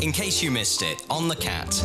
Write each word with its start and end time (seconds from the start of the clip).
In 0.00 0.12
case 0.12 0.40
you 0.44 0.52
missed 0.52 0.82
it, 0.82 1.04
on 1.10 1.26
the 1.26 1.34
cat. 1.34 1.82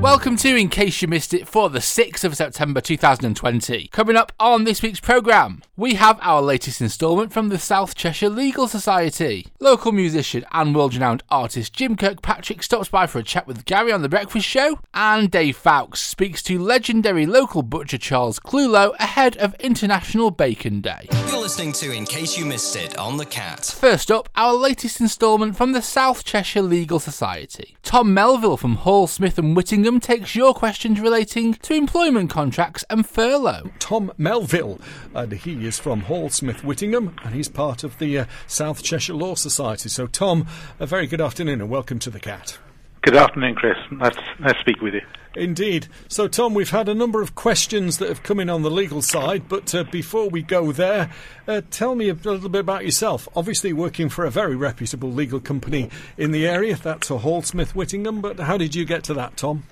Welcome 0.00 0.36
to 0.36 0.54
In 0.54 0.68
Case 0.68 1.02
You 1.02 1.08
Missed 1.08 1.34
It 1.34 1.48
for 1.48 1.68
the 1.68 1.80
6th 1.80 2.22
of 2.22 2.36
September 2.36 2.80
2020. 2.80 3.88
Coming 3.88 4.14
up 4.14 4.30
on 4.38 4.62
this 4.62 4.80
week's 4.80 5.00
programme, 5.00 5.62
we 5.76 5.94
have 5.94 6.20
our 6.22 6.40
latest 6.40 6.80
instalment 6.80 7.32
from 7.32 7.48
the 7.48 7.58
South 7.58 7.96
Cheshire 7.96 8.28
Legal 8.28 8.68
Society. 8.68 9.48
Local 9.58 9.90
musician 9.90 10.44
and 10.52 10.72
world 10.72 10.94
renowned 10.94 11.24
artist 11.30 11.72
Jim 11.72 11.96
Kirkpatrick 11.96 12.62
stops 12.62 12.90
by 12.90 13.08
for 13.08 13.18
a 13.18 13.24
chat 13.24 13.48
with 13.48 13.64
Gary 13.64 13.90
on 13.90 14.02
The 14.02 14.08
Breakfast 14.08 14.46
Show, 14.46 14.78
and 14.94 15.28
Dave 15.28 15.56
Fowkes 15.56 15.96
speaks 15.96 16.44
to 16.44 16.60
legendary 16.60 17.26
local 17.26 17.62
butcher 17.62 17.98
Charles 17.98 18.38
Clulow 18.38 18.94
ahead 19.00 19.36
of 19.38 19.54
International 19.54 20.30
Bacon 20.30 20.80
Day. 20.80 21.08
You're 21.26 21.40
listening 21.40 21.72
to 21.72 21.90
In 21.90 22.06
Case 22.06 22.38
You 22.38 22.46
Missed 22.46 22.76
It, 22.76 22.96
on 22.98 23.16
the 23.16 23.26
cat. 23.26 23.64
First 23.64 24.12
up, 24.12 24.28
our 24.36 24.54
latest 24.54 25.00
instalment 25.00 25.56
from 25.56 25.72
the 25.72 25.82
South 25.82 26.22
Cheshire 26.22 26.62
Legal 26.62 27.00
Society. 27.00 27.47
Tom 27.82 28.12
Melville 28.12 28.56
from 28.56 28.76
Hall, 28.76 29.06
Smith 29.06 29.38
and 29.38 29.56
Whittingham 29.56 30.00
takes 30.00 30.36
your 30.36 30.52
questions 30.52 31.00
relating 31.00 31.54
to 31.54 31.74
employment 31.74 32.30
contracts 32.30 32.84
and 32.90 33.06
furlough. 33.06 33.70
Tom 33.78 34.12
Melville, 34.18 34.78
and 35.14 35.32
he 35.32 35.66
is 35.66 35.78
from 35.78 36.02
Hall, 36.02 36.28
Smith 36.28 36.62
Whittingham, 36.62 37.16
and 37.24 37.34
he's 37.34 37.48
part 37.48 37.84
of 37.84 37.98
the 37.98 38.18
uh, 38.18 38.24
South 38.46 38.82
Cheshire 38.82 39.14
Law 39.14 39.34
Society. 39.34 39.88
So, 39.88 40.06
Tom, 40.06 40.46
a 40.78 40.86
very 40.86 41.06
good 41.06 41.20
afternoon 41.20 41.60
and 41.60 41.70
welcome 41.70 41.98
to 42.00 42.10
the 42.10 42.20
Cat. 42.20 42.58
Good 43.02 43.16
afternoon, 43.16 43.54
Chris. 43.54 43.76
Nice, 43.90 44.16
nice 44.38 44.52
to 44.52 44.60
speak 44.60 44.82
with 44.82 44.94
you. 44.94 45.02
Indeed. 45.38 45.88
So, 46.08 46.28
Tom, 46.28 46.54
we've 46.54 46.70
had 46.70 46.88
a 46.88 46.94
number 46.94 47.22
of 47.22 47.34
questions 47.34 47.98
that 47.98 48.08
have 48.08 48.22
come 48.22 48.40
in 48.40 48.50
on 48.50 48.62
the 48.62 48.70
legal 48.70 49.02
side, 49.02 49.48
but 49.48 49.74
uh, 49.74 49.84
before 49.84 50.28
we 50.28 50.42
go 50.42 50.72
there, 50.72 51.10
uh, 51.46 51.62
tell 51.70 51.94
me 51.94 52.08
a 52.08 52.14
little 52.14 52.48
bit 52.48 52.60
about 52.60 52.84
yourself. 52.84 53.28
Obviously, 53.34 53.72
working 53.72 54.08
for 54.08 54.24
a 54.24 54.30
very 54.30 54.56
reputable 54.56 55.12
legal 55.12 55.40
company 55.40 55.90
in 56.16 56.32
the 56.32 56.46
area, 56.46 56.76
that's 56.76 57.10
a 57.10 57.18
Hall 57.18 57.42
Smith 57.42 57.74
Whittingham, 57.74 58.20
but 58.20 58.40
how 58.40 58.56
did 58.56 58.74
you 58.74 58.84
get 58.84 59.04
to 59.04 59.14
that, 59.14 59.36
Tom? 59.36 59.64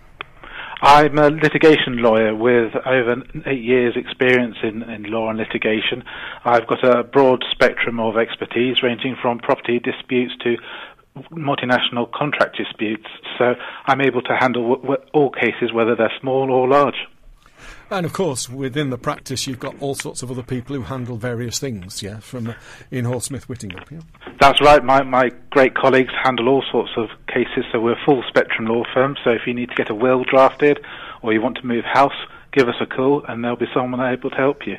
I'm 0.83 1.19
a 1.19 1.31
litigation 1.31 2.03
lawyer 2.03 2.35
with 2.35 2.75
over 2.85 3.23
eight 3.47 3.63
years' 3.63 3.97
experience 3.97 4.57
in, 4.63 4.83
in 4.83 5.05
law 5.05 5.31
and 5.31 5.39
litigation. 5.39 6.05
I've 6.45 6.67
got 6.67 6.85
a 6.85 7.03
broad 7.03 7.45
spectrum 7.51 7.99
of 7.99 8.19
expertise 8.19 8.83
ranging 8.83 9.17
from 9.21 9.39
property 9.39 9.79
disputes 9.79 10.35
to 10.43 10.59
multinational 11.33 12.11
contract 12.13 12.57
disputes, 12.57 13.07
so 13.39 13.55
I'm 13.87 14.01
able 14.01 14.23
to 14.23 14.37
handle 14.39 14.77
w- 14.77 14.83
w- 14.83 15.11
all 15.13 15.31
cases, 15.31 15.73
whether 15.73 15.95
they're 15.95 16.13
small 16.21 16.51
or 16.51 16.69
large. 16.69 16.97
And 17.89 18.05
of 18.05 18.13
course, 18.13 18.49
within 18.49 18.91
the 18.91 18.99
practice, 18.99 19.47
you've 19.47 19.61
got 19.61 19.81
all 19.81 19.95
sorts 19.95 20.23
of 20.23 20.31
other 20.31 20.43
people 20.43 20.75
who 20.75 20.83
handle 20.83 21.17
various 21.17 21.59
things, 21.59 22.03
yeah, 22.03 22.19
from 22.19 22.49
uh, 22.49 22.55
in 22.91 23.21
Smith 23.21 23.49
Whittingham. 23.49 23.85
Yeah? 23.91 24.01
That's 24.41 24.61
right. 24.61 24.83
My, 24.83 25.03
my 25.03 25.31
great 25.51 25.75
colleagues 25.75 26.13
handle 26.23 26.49
all 26.49 26.65
sorts 26.71 26.91
of 26.97 27.09
cases, 27.29 27.65
so 27.71 27.81
we're 27.81 27.93
a 27.93 28.05
full 28.05 28.25
spectrum 28.29 28.67
law 28.67 28.83
firm. 28.93 29.17
So 29.23 29.31
if 29.31 29.43
you 29.47 29.55
need 29.55 29.69
to 29.69 29.75
get 29.77 29.89
a 29.89 29.95
will 29.95 30.25
drafted 30.25 30.81
or 31.23 31.33
you 31.33 31.41
want 31.41 31.59
to 31.59 31.67
move 31.67 31.85
house, 31.85 32.13
give 32.53 32.69
us 32.69 32.75
a 32.81 32.87
call 32.87 33.25
and 33.29 33.45
there'll 33.45 33.57
be 33.57 33.67
someone 33.73 34.01
able 34.01 34.31
to 34.31 34.37
help 34.37 34.67
you. 34.67 34.79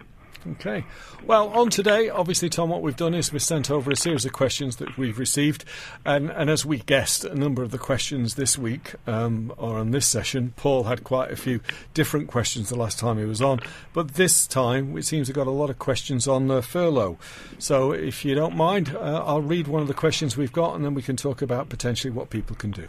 Okay. 0.53 0.85
Well, 1.25 1.49
on 1.49 1.69
today, 1.69 2.09
obviously, 2.09 2.49
Tom, 2.49 2.69
what 2.69 2.81
we've 2.81 2.95
done 2.95 3.13
is 3.13 3.33
we've 3.33 3.41
sent 3.41 3.69
over 3.69 3.91
a 3.91 3.95
series 3.95 4.25
of 4.25 4.31
questions 4.31 4.77
that 4.77 4.97
we've 4.97 5.19
received. 5.19 5.65
And, 6.05 6.29
and 6.29 6.49
as 6.49 6.65
we 6.65 6.79
guessed, 6.79 7.25
a 7.25 7.35
number 7.35 7.63
of 7.63 7.71
the 7.71 7.77
questions 7.77 8.35
this 8.35 8.57
week 8.57 8.95
um, 9.07 9.53
or 9.57 9.77
on 9.77 9.91
this 9.91 10.07
session, 10.07 10.53
Paul 10.55 10.85
had 10.85 11.03
quite 11.03 11.31
a 11.31 11.35
few 11.35 11.59
different 11.93 12.27
questions 12.27 12.69
the 12.69 12.77
last 12.77 12.97
time 12.97 13.17
he 13.17 13.25
was 13.25 13.41
on. 13.41 13.59
But 13.93 14.13
this 14.13 14.47
time, 14.47 14.97
it 14.97 15.05
seems 15.05 15.27
we've 15.27 15.35
got 15.35 15.47
a 15.47 15.51
lot 15.51 15.69
of 15.69 15.79
questions 15.79 16.27
on 16.27 16.49
uh, 16.49 16.61
furlough. 16.61 17.17
So 17.59 17.91
if 17.91 18.23
you 18.23 18.33
don't 18.33 18.55
mind, 18.55 18.95
uh, 18.95 19.23
I'll 19.25 19.41
read 19.41 19.67
one 19.67 19.81
of 19.81 19.87
the 19.87 19.93
questions 19.93 20.37
we've 20.37 20.53
got 20.53 20.75
and 20.75 20.85
then 20.85 20.93
we 20.93 21.01
can 21.01 21.17
talk 21.17 21.41
about 21.41 21.67
potentially 21.69 22.11
what 22.11 22.29
people 22.29 22.55
can 22.55 22.71
do. 22.71 22.87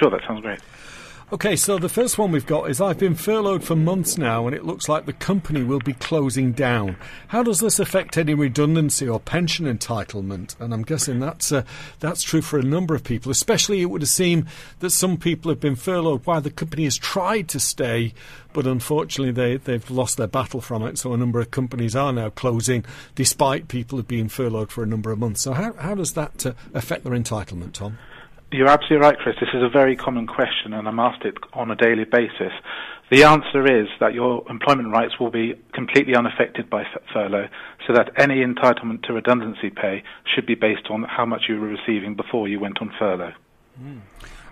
Sure, 0.00 0.10
that 0.10 0.20
sounds 0.26 0.40
great. 0.40 0.60
Okay, 1.30 1.56
so 1.56 1.76
the 1.76 1.90
first 1.90 2.16
one 2.16 2.32
we've 2.32 2.46
got 2.46 2.70
is 2.70 2.80
I've 2.80 2.98
been 2.98 3.14
furloughed 3.14 3.62
for 3.62 3.76
months 3.76 4.16
now 4.16 4.46
and 4.46 4.56
it 4.56 4.64
looks 4.64 4.88
like 4.88 5.04
the 5.04 5.12
company 5.12 5.62
will 5.62 5.78
be 5.78 5.92
closing 5.92 6.52
down. 6.52 6.96
How 7.26 7.42
does 7.42 7.60
this 7.60 7.78
affect 7.78 8.16
any 8.16 8.32
redundancy 8.32 9.06
or 9.06 9.20
pension 9.20 9.66
entitlement? 9.66 10.58
And 10.58 10.72
I'm 10.72 10.84
guessing 10.84 11.20
that's 11.20 11.52
uh, 11.52 11.64
that's 12.00 12.22
true 12.22 12.40
for 12.40 12.58
a 12.58 12.62
number 12.62 12.94
of 12.94 13.04
people, 13.04 13.30
especially 13.30 13.82
it 13.82 13.90
would 13.90 14.08
seem 14.08 14.46
that 14.78 14.88
some 14.88 15.18
people 15.18 15.50
have 15.50 15.60
been 15.60 15.76
furloughed 15.76 16.24
while 16.24 16.40
the 16.40 16.48
company 16.48 16.84
has 16.84 16.96
tried 16.96 17.46
to 17.48 17.60
stay, 17.60 18.14
but 18.54 18.66
unfortunately 18.66 19.32
they, 19.32 19.58
they've 19.58 19.90
lost 19.90 20.16
their 20.16 20.26
battle 20.26 20.62
from 20.62 20.82
it. 20.84 20.96
So 20.96 21.12
a 21.12 21.18
number 21.18 21.40
of 21.40 21.50
companies 21.50 21.94
are 21.94 22.14
now 22.14 22.30
closing 22.30 22.86
despite 23.14 23.68
people 23.68 23.98
have 23.98 24.08
been 24.08 24.30
furloughed 24.30 24.72
for 24.72 24.82
a 24.82 24.86
number 24.86 25.12
of 25.12 25.18
months. 25.18 25.42
So 25.42 25.52
how, 25.52 25.74
how 25.74 25.94
does 25.94 26.14
that 26.14 26.46
uh, 26.46 26.54
affect 26.72 27.04
their 27.04 27.12
entitlement, 27.12 27.74
Tom? 27.74 27.98
You're 28.50 28.68
absolutely 28.68 29.06
right, 29.06 29.18
Chris. 29.18 29.36
This 29.40 29.50
is 29.52 29.62
a 29.62 29.68
very 29.68 29.94
common 29.94 30.26
question, 30.26 30.72
and 30.72 30.88
I'm 30.88 30.98
asked 30.98 31.24
it 31.24 31.36
on 31.52 31.70
a 31.70 31.76
daily 31.76 32.04
basis. 32.04 32.52
The 33.10 33.24
answer 33.24 33.80
is 33.80 33.88
that 34.00 34.14
your 34.14 34.42
employment 34.50 34.90
rights 34.90 35.20
will 35.20 35.30
be 35.30 35.54
completely 35.74 36.14
unaffected 36.14 36.70
by 36.70 36.84
furlough, 37.12 37.48
so 37.86 37.92
that 37.92 38.10
any 38.16 38.36
entitlement 38.36 39.02
to 39.02 39.12
redundancy 39.12 39.68
pay 39.68 40.02
should 40.34 40.46
be 40.46 40.54
based 40.54 40.88
on 40.88 41.02
how 41.02 41.26
much 41.26 41.42
you 41.48 41.60
were 41.60 41.68
receiving 41.68 42.14
before 42.14 42.48
you 42.48 42.58
went 42.58 42.80
on 42.80 42.90
furlough. 42.98 43.34
Mm. 43.82 44.00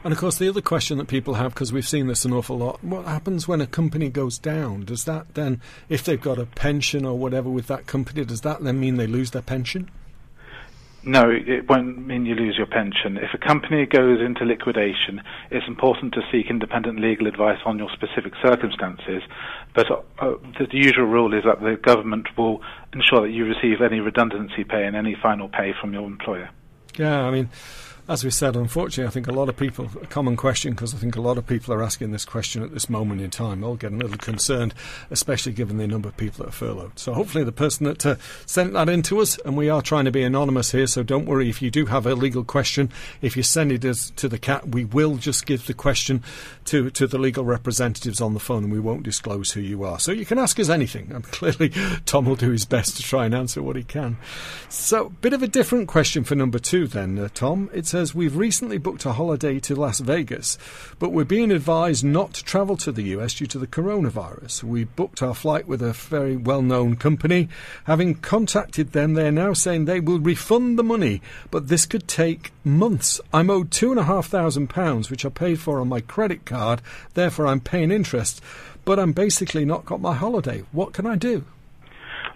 And 0.04 0.12
of 0.12 0.18
course, 0.20 0.38
the 0.38 0.48
other 0.48 0.60
question 0.60 0.98
that 0.98 1.08
people 1.08 1.34
have, 1.34 1.54
because 1.54 1.72
we've 1.72 1.88
seen 1.88 2.06
this 2.06 2.24
an 2.24 2.32
awful 2.32 2.58
lot, 2.58 2.84
what 2.84 3.06
happens 3.06 3.48
when 3.48 3.60
a 3.60 3.66
company 3.66 4.08
goes 4.10 4.38
down? 4.38 4.84
Does 4.84 5.04
that 5.04 5.34
then, 5.34 5.60
if 5.88 6.04
they've 6.04 6.20
got 6.20 6.38
a 6.38 6.46
pension 6.46 7.04
or 7.04 7.18
whatever 7.18 7.48
with 7.48 7.66
that 7.68 7.86
company, 7.86 8.24
does 8.24 8.42
that 8.42 8.62
then 8.62 8.78
mean 8.78 8.98
they 8.98 9.06
lose 9.06 9.32
their 9.32 9.42
pension? 9.42 9.90
No, 11.08 11.30
it 11.30 11.68
won't 11.68 12.04
mean 12.04 12.26
you 12.26 12.34
lose 12.34 12.56
your 12.58 12.66
pension. 12.66 13.16
If 13.16 13.32
a 13.32 13.38
company 13.38 13.86
goes 13.86 14.20
into 14.20 14.44
liquidation, 14.44 15.22
it's 15.52 15.68
important 15.68 16.14
to 16.14 16.20
seek 16.32 16.50
independent 16.50 16.98
legal 16.98 17.28
advice 17.28 17.60
on 17.64 17.78
your 17.78 17.88
specific 17.90 18.32
circumstances. 18.42 19.22
But 19.72 19.88
uh, 19.88 20.00
the, 20.58 20.66
the 20.68 20.76
usual 20.76 21.04
rule 21.04 21.32
is 21.32 21.44
that 21.44 21.60
the 21.60 21.76
government 21.80 22.26
will 22.36 22.60
ensure 22.92 23.20
that 23.20 23.30
you 23.30 23.44
receive 23.44 23.82
any 23.82 24.00
redundancy 24.00 24.64
pay 24.64 24.84
and 24.84 24.96
any 24.96 25.14
final 25.14 25.48
pay 25.48 25.74
from 25.80 25.92
your 25.92 26.08
employer. 26.08 26.50
Yeah, 26.96 27.22
I 27.22 27.30
mean, 27.30 27.50
as 28.08 28.22
we 28.22 28.30
said, 28.30 28.54
unfortunately, 28.54 29.08
I 29.08 29.10
think 29.10 29.26
a 29.26 29.32
lot 29.32 29.48
of 29.48 29.56
people, 29.56 29.90
a 30.00 30.06
common 30.06 30.36
question, 30.36 30.72
because 30.72 30.94
I 30.94 30.98
think 30.98 31.16
a 31.16 31.20
lot 31.20 31.38
of 31.38 31.46
people 31.46 31.74
are 31.74 31.82
asking 31.82 32.12
this 32.12 32.24
question 32.24 32.62
at 32.62 32.72
this 32.72 32.88
moment 32.88 33.20
in 33.20 33.30
time, 33.30 33.64
all 33.64 33.74
getting 33.74 34.00
a 34.00 34.04
little 34.04 34.18
concerned, 34.18 34.74
especially 35.10 35.52
given 35.52 35.76
the 35.76 35.88
number 35.88 36.08
of 36.08 36.16
people 36.16 36.44
that 36.44 36.50
are 36.50 36.52
furloughed. 36.52 36.98
So 36.98 37.14
hopefully 37.14 37.42
the 37.42 37.50
person 37.50 37.86
that 37.86 38.06
uh, 38.06 38.16
sent 38.46 38.74
that 38.74 38.88
in 38.88 39.02
to 39.02 39.20
us, 39.20 39.38
and 39.44 39.56
we 39.56 39.68
are 39.68 39.82
trying 39.82 40.04
to 40.04 40.12
be 40.12 40.22
anonymous 40.22 40.70
here, 40.70 40.86
so 40.86 41.02
don't 41.02 41.26
worry 41.26 41.48
if 41.48 41.60
you 41.60 41.70
do 41.70 41.86
have 41.86 42.06
a 42.06 42.14
legal 42.14 42.44
question, 42.44 42.92
if 43.22 43.36
you 43.36 43.42
send 43.42 43.72
it 43.72 43.84
as, 43.84 44.10
to 44.12 44.28
the 44.28 44.38
cat, 44.38 44.68
we 44.68 44.84
will 44.84 45.16
just 45.16 45.44
give 45.44 45.66
the 45.66 45.74
question 45.74 46.22
to, 46.66 46.90
to 46.90 47.08
the 47.08 47.18
legal 47.18 47.44
representatives 47.44 48.20
on 48.20 48.34
the 48.34 48.40
phone 48.40 48.62
and 48.62 48.72
we 48.72 48.80
won't 48.80 49.02
disclose 49.02 49.52
who 49.52 49.60
you 49.60 49.82
are. 49.82 49.98
So 49.98 50.12
you 50.12 50.24
can 50.24 50.38
ask 50.38 50.60
us 50.60 50.68
anything, 50.68 51.10
and 51.12 51.24
clearly 51.24 51.70
Tom 52.06 52.26
will 52.26 52.36
do 52.36 52.50
his 52.50 52.66
best 52.66 52.96
to 52.98 53.02
try 53.02 53.26
and 53.26 53.34
answer 53.34 53.62
what 53.62 53.74
he 53.74 53.82
can. 53.82 54.16
So, 54.68 55.10
bit 55.20 55.32
of 55.32 55.42
a 55.42 55.48
different 55.48 55.88
question 55.88 56.22
for 56.22 56.36
number 56.36 56.60
two 56.60 56.86
then, 56.86 57.18
uh, 57.18 57.28
Tom. 57.34 57.68
It's 57.72 57.95
says 57.96 58.14
we've 58.14 58.36
recently 58.36 58.76
booked 58.76 59.06
a 59.06 59.14
holiday 59.14 59.58
to 59.58 59.74
Las 59.74 60.00
Vegas, 60.00 60.58
but 60.98 61.12
we're 61.12 61.24
being 61.24 61.50
advised 61.50 62.04
not 62.04 62.34
to 62.34 62.44
travel 62.44 62.76
to 62.76 62.92
the 62.92 63.04
US 63.16 63.32
due 63.32 63.46
to 63.46 63.58
the 63.58 63.66
coronavirus. 63.66 64.62
We 64.62 64.84
booked 64.84 65.22
our 65.22 65.34
flight 65.34 65.66
with 65.66 65.80
a 65.80 65.94
very 65.94 66.36
well 66.36 66.60
known 66.60 66.96
company. 66.96 67.48
Having 67.84 68.16
contacted 68.16 68.92
them, 68.92 69.14
they're 69.14 69.32
now 69.32 69.54
saying 69.54 69.86
they 69.86 70.00
will 70.00 70.18
refund 70.18 70.78
the 70.78 70.84
money, 70.84 71.22
but 71.50 71.68
this 71.68 71.86
could 71.86 72.06
take 72.06 72.52
months. 72.64 73.18
I'm 73.32 73.48
owed 73.48 73.70
two 73.70 73.92
and 73.92 73.98
a 73.98 74.04
half 74.04 74.26
thousand 74.26 74.68
pounds, 74.68 75.10
which 75.10 75.24
I 75.24 75.30
paid 75.30 75.58
for 75.58 75.80
on 75.80 75.88
my 75.88 76.02
credit 76.02 76.44
card, 76.44 76.82
therefore 77.14 77.46
I'm 77.46 77.60
paying 77.60 77.90
interest, 77.90 78.42
but 78.84 78.98
I'm 78.98 79.12
basically 79.12 79.64
not 79.64 79.86
got 79.86 80.02
my 80.02 80.14
holiday. 80.14 80.64
What 80.70 80.92
can 80.92 81.06
I 81.06 81.16
do? 81.16 81.46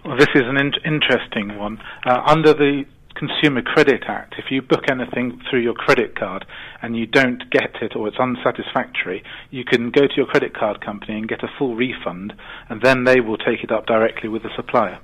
Well, 0.03 0.17
this 0.17 0.29
is 0.33 0.41
an 0.43 0.57
in- 0.57 0.73
interesting 0.83 1.55
one. 1.59 1.79
Uh, 2.03 2.23
under 2.25 2.51
the 2.55 2.85
Consumer 3.21 3.61
Credit 3.61 4.01
Act, 4.07 4.33
if 4.39 4.45
you 4.49 4.63
book 4.63 4.85
anything 4.89 5.39
through 5.47 5.59
your 5.59 5.75
credit 5.75 6.15
card 6.17 6.43
and 6.81 6.97
you 6.97 7.05
don't 7.05 7.51
get 7.51 7.75
it 7.79 7.95
or 7.95 8.07
it's 8.07 8.17
unsatisfactory, 8.17 9.23
you 9.51 9.63
can 9.63 9.91
go 9.91 10.07
to 10.07 10.13
your 10.17 10.25
credit 10.25 10.55
card 10.55 10.83
company 10.83 11.19
and 11.19 11.29
get 11.29 11.43
a 11.43 11.47
full 11.59 11.75
refund, 11.75 12.33
and 12.67 12.81
then 12.81 13.03
they 13.03 13.19
will 13.19 13.37
take 13.37 13.63
it 13.63 13.71
up 13.71 13.85
directly 13.85 14.27
with 14.27 14.41
the 14.41 14.49
supplier. 14.55 14.99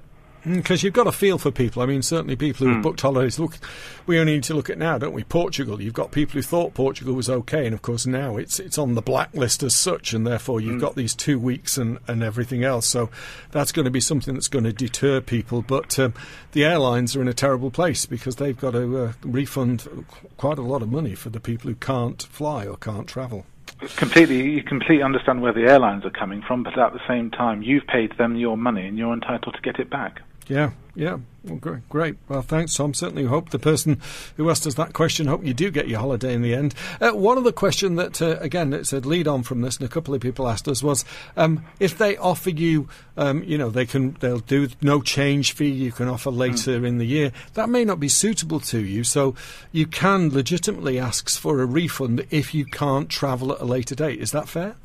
Because 0.47 0.79
mm, 0.79 0.83
you've 0.83 0.93
got 0.93 1.07
a 1.07 1.11
feel 1.11 1.37
for 1.37 1.51
people. 1.51 1.81
I 1.81 1.85
mean, 1.85 2.01
certainly 2.01 2.35
people 2.35 2.65
who 2.65 2.73
have 2.73 2.79
mm. 2.79 2.83
booked 2.83 3.01
holidays. 3.01 3.39
Look, 3.39 3.57
we 4.05 4.19
only 4.19 4.35
need 4.35 4.43
to 4.43 4.53
look 4.53 4.69
at 4.69 4.77
now, 4.77 4.97
don't 4.97 5.13
we? 5.13 5.23
Portugal. 5.23 5.81
You've 5.81 5.93
got 5.93 6.11
people 6.11 6.33
who 6.33 6.41
thought 6.41 6.73
Portugal 6.73 7.13
was 7.13 7.29
okay, 7.29 7.65
and 7.65 7.73
of 7.73 7.81
course 7.81 8.05
now 8.05 8.37
it's 8.37 8.59
it's 8.59 8.77
on 8.77 8.95
the 8.95 9.01
blacklist 9.01 9.63
as 9.63 9.75
such, 9.75 10.13
and 10.13 10.25
therefore 10.25 10.61
you've 10.61 10.77
mm. 10.77 10.81
got 10.81 10.95
these 10.95 11.15
two 11.15 11.39
weeks 11.39 11.77
and, 11.77 11.99
and 12.07 12.23
everything 12.23 12.63
else. 12.63 12.87
So 12.87 13.09
that's 13.51 13.71
going 13.71 13.85
to 13.85 13.91
be 13.91 14.01
something 14.01 14.33
that's 14.33 14.47
going 14.47 14.65
to 14.65 14.73
deter 14.73 15.21
people. 15.21 15.61
But 15.61 15.97
um, 15.99 16.13
the 16.51 16.65
airlines 16.65 17.15
are 17.15 17.21
in 17.21 17.27
a 17.27 17.33
terrible 17.33 17.71
place 17.71 18.05
because 18.05 18.37
they've 18.37 18.57
got 18.57 18.71
to 18.71 18.97
uh, 18.97 19.13
refund 19.23 20.05
quite 20.37 20.57
a 20.57 20.63
lot 20.63 20.81
of 20.81 20.91
money 20.91 21.15
for 21.15 21.29
the 21.29 21.39
people 21.39 21.69
who 21.69 21.75
can't 21.75 22.23
fly 22.23 22.65
or 22.65 22.77
can't 22.77 23.07
travel 23.07 23.45
completely 23.95 24.49
you 24.49 24.63
completely 24.63 25.03
understand 25.03 25.41
where 25.41 25.53
the 25.53 25.61
airlines 25.61 26.03
are 26.03 26.09
coming 26.09 26.41
from 26.41 26.63
but 26.63 26.77
at 26.77 26.93
the 26.93 27.07
same 27.07 27.29
time 27.29 27.61
you've 27.61 27.85
paid 27.85 28.11
them 28.17 28.35
your 28.35 28.57
money 28.57 28.87
and 28.87 28.97
you're 28.97 29.13
entitled 29.13 29.53
to 29.53 29.61
get 29.61 29.79
it 29.79 29.89
back 29.89 30.21
Yeah, 30.47 30.71
yeah. 30.95 31.17
Well, 31.43 31.57
great, 31.57 31.87
great. 31.89 32.15
Well, 32.27 32.41
thanks, 32.41 32.73
Tom. 32.73 32.93
Certainly 32.93 33.25
hope 33.25 33.49
the 33.49 33.59
person 33.59 34.01
who 34.35 34.49
asked 34.49 34.67
us 34.67 34.75
that 34.75 34.93
question, 34.93 35.27
hope 35.27 35.45
you 35.45 35.53
do 35.53 35.71
get 35.71 35.87
your 35.87 35.99
holiday 35.99 36.33
in 36.33 36.41
the 36.41 36.53
end. 36.53 36.73
Uh, 36.99 37.11
one 37.11 37.37
other 37.37 37.51
question 37.51 37.95
that, 37.95 38.21
uh, 38.21 38.37
again, 38.39 38.73
it's 38.73 38.91
a 38.91 38.99
lead 38.99 39.27
on 39.27 39.43
from 39.43 39.61
this, 39.61 39.77
and 39.77 39.85
a 39.85 39.91
couple 39.91 40.13
of 40.13 40.21
people 40.21 40.47
asked 40.47 40.67
us 40.67 40.83
was, 40.83 41.05
um, 41.37 41.63
if 41.79 41.97
they 41.97 42.17
offer 42.17 42.49
you, 42.49 42.89
um, 43.15 43.43
you 43.43 43.57
know, 43.57 43.69
they 43.69 43.85
can, 43.85 44.17
they'll 44.19 44.39
do 44.39 44.67
no 44.81 45.01
change 45.01 45.53
fee, 45.53 45.69
you 45.69 45.91
can 45.91 46.07
offer 46.07 46.31
later 46.31 46.79
mm. 46.79 46.87
in 46.87 46.97
the 46.97 47.07
year. 47.07 47.31
That 47.53 47.69
may 47.69 47.85
not 47.85 47.99
be 47.99 48.09
suitable 48.09 48.59
to 48.61 48.79
you, 48.79 49.03
so 49.03 49.35
you 49.71 49.85
can 49.85 50.29
legitimately 50.29 50.99
ask 50.99 51.29
for 51.29 51.61
a 51.61 51.65
refund 51.65 52.25
if 52.29 52.53
you 52.53 52.65
can't 52.65 53.09
travel 53.09 53.53
at 53.53 53.61
a 53.61 53.65
later 53.65 53.95
date. 53.95 54.19
Is 54.19 54.31
that 54.31 54.49
fair? 54.49 54.75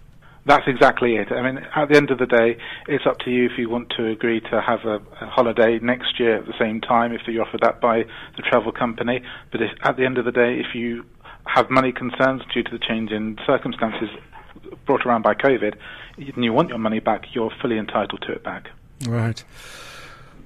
That's 0.44 0.64
exactly 0.66 1.16
it. 1.16 1.30
I 1.30 1.40
mean, 1.42 1.64
at 1.76 1.88
the 1.88 1.96
end 1.96 2.10
of 2.10 2.18
the 2.18 2.26
day, 2.26 2.56
it's 2.88 3.06
up 3.06 3.18
to 3.20 3.30
you 3.30 3.46
if 3.46 3.52
you 3.58 3.68
want 3.70 3.90
to 3.96 4.08
agree 4.08 4.40
to 4.40 4.60
have 4.60 4.80
a, 4.84 4.96
a 5.20 5.26
holiday 5.26 5.78
next 5.80 6.18
year 6.18 6.36
at 6.36 6.46
the 6.46 6.54
same 6.58 6.80
time, 6.80 7.12
if 7.12 7.20
you're 7.26 7.46
offered 7.46 7.60
that 7.62 7.80
by 7.80 8.02
the 8.36 8.42
travel 8.42 8.72
company. 8.72 9.22
But 9.52 9.62
if, 9.62 9.70
at 9.82 9.96
the 9.96 10.04
end 10.04 10.18
of 10.18 10.24
the 10.24 10.32
day, 10.32 10.58
if 10.58 10.74
you 10.74 11.04
have 11.46 11.70
money 11.70 11.92
concerns 11.92 12.42
due 12.52 12.64
to 12.64 12.70
the 12.70 12.78
change 12.78 13.12
in 13.12 13.38
circumstances 13.46 14.08
brought 14.84 15.06
around 15.06 15.22
by 15.22 15.34
COVID, 15.34 15.74
and 16.18 16.44
you 16.44 16.52
want 16.52 16.68
your 16.68 16.78
money 16.78 16.98
back, 16.98 17.34
you're 17.34 17.52
fully 17.60 17.78
entitled 17.78 18.22
to 18.26 18.32
it 18.32 18.42
back. 18.42 18.68
Right. 19.06 19.42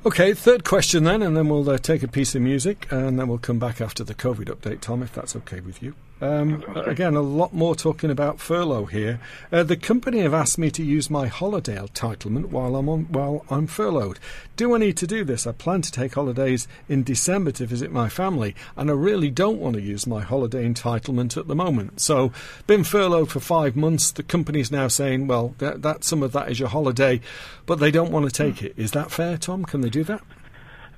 Okay, 0.04 0.34
third 0.34 0.62
question 0.62 1.04
then, 1.04 1.22
and 1.22 1.36
then 1.36 1.48
we'll 1.48 1.68
uh, 1.68 1.78
take 1.78 2.02
a 2.02 2.08
piece 2.08 2.34
of 2.34 2.42
music, 2.42 2.86
and 2.90 3.18
then 3.18 3.28
we'll 3.28 3.38
come 3.38 3.58
back 3.58 3.80
after 3.80 4.04
the 4.04 4.14
COVID 4.14 4.44
update, 4.44 4.80
Tom, 4.80 5.02
if 5.02 5.12
that's 5.12 5.34
okay 5.36 5.60
with 5.60 5.82
you. 5.82 5.94
Um, 6.18 6.64
again, 6.86 7.14
a 7.14 7.20
lot 7.20 7.52
more 7.52 7.74
talking 7.74 8.10
about 8.10 8.40
furlough 8.40 8.86
here. 8.86 9.20
Uh, 9.52 9.62
the 9.62 9.76
company 9.76 10.20
have 10.20 10.32
asked 10.32 10.56
me 10.56 10.70
to 10.70 10.82
use 10.82 11.10
my 11.10 11.26
holiday 11.26 11.76
entitlement 11.76 12.46
while 12.46 12.74
I'm 12.74 12.88
on 12.88 13.04
while 13.12 13.44
I'm 13.50 13.66
furloughed. 13.66 14.18
Do 14.56 14.74
I 14.74 14.78
need 14.78 14.96
to 14.96 15.06
do 15.06 15.24
this? 15.24 15.46
I 15.46 15.52
plan 15.52 15.82
to 15.82 15.92
take 15.92 16.14
holidays 16.14 16.66
in 16.88 17.02
December 17.02 17.50
to 17.52 17.66
visit 17.66 17.92
my 17.92 18.08
family, 18.08 18.54
and 18.76 18.88
I 18.88 18.94
really 18.94 19.28
don't 19.28 19.60
want 19.60 19.76
to 19.76 19.82
use 19.82 20.06
my 20.06 20.22
holiday 20.22 20.66
entitlement 20.66 21.36
at 21.36 21.48
the 21.48 21.54
moment. 21.54 22.00
So, 22.00 22.32
been 22.66 22.82
furloughed 22.84 23.30
for 23.30 23.40
five 23.40 23.76
months. 23.76 24.10
The 24.10 24.22
company's 24.22 24.70
now 24.70 24.88
saying, 24.88 25.26
well, 25.26 25.54
that, 25.58 25.82
that 25.82 26.02
some 26.02 26.22
of 26.22 26.32
that 26.32 26.50
is 26.50 26.58
your 26.58 26.70
holiday, 26.70 27.20
but 27.66 27.78
they 27.78 27.90
don't 27.90 28.10
want 28.10 28.24
to 28.24 28.32
take 28.32 28.62
it. 28.62 28.72
Is 28.78 28.92
that 28.92 29.10
fair, 29.10 29.36
Tom? 29.36 29.66
Can 29.66 29.82
they 29.82 29.90
do 29.90 30.04
that? 30.04 30.22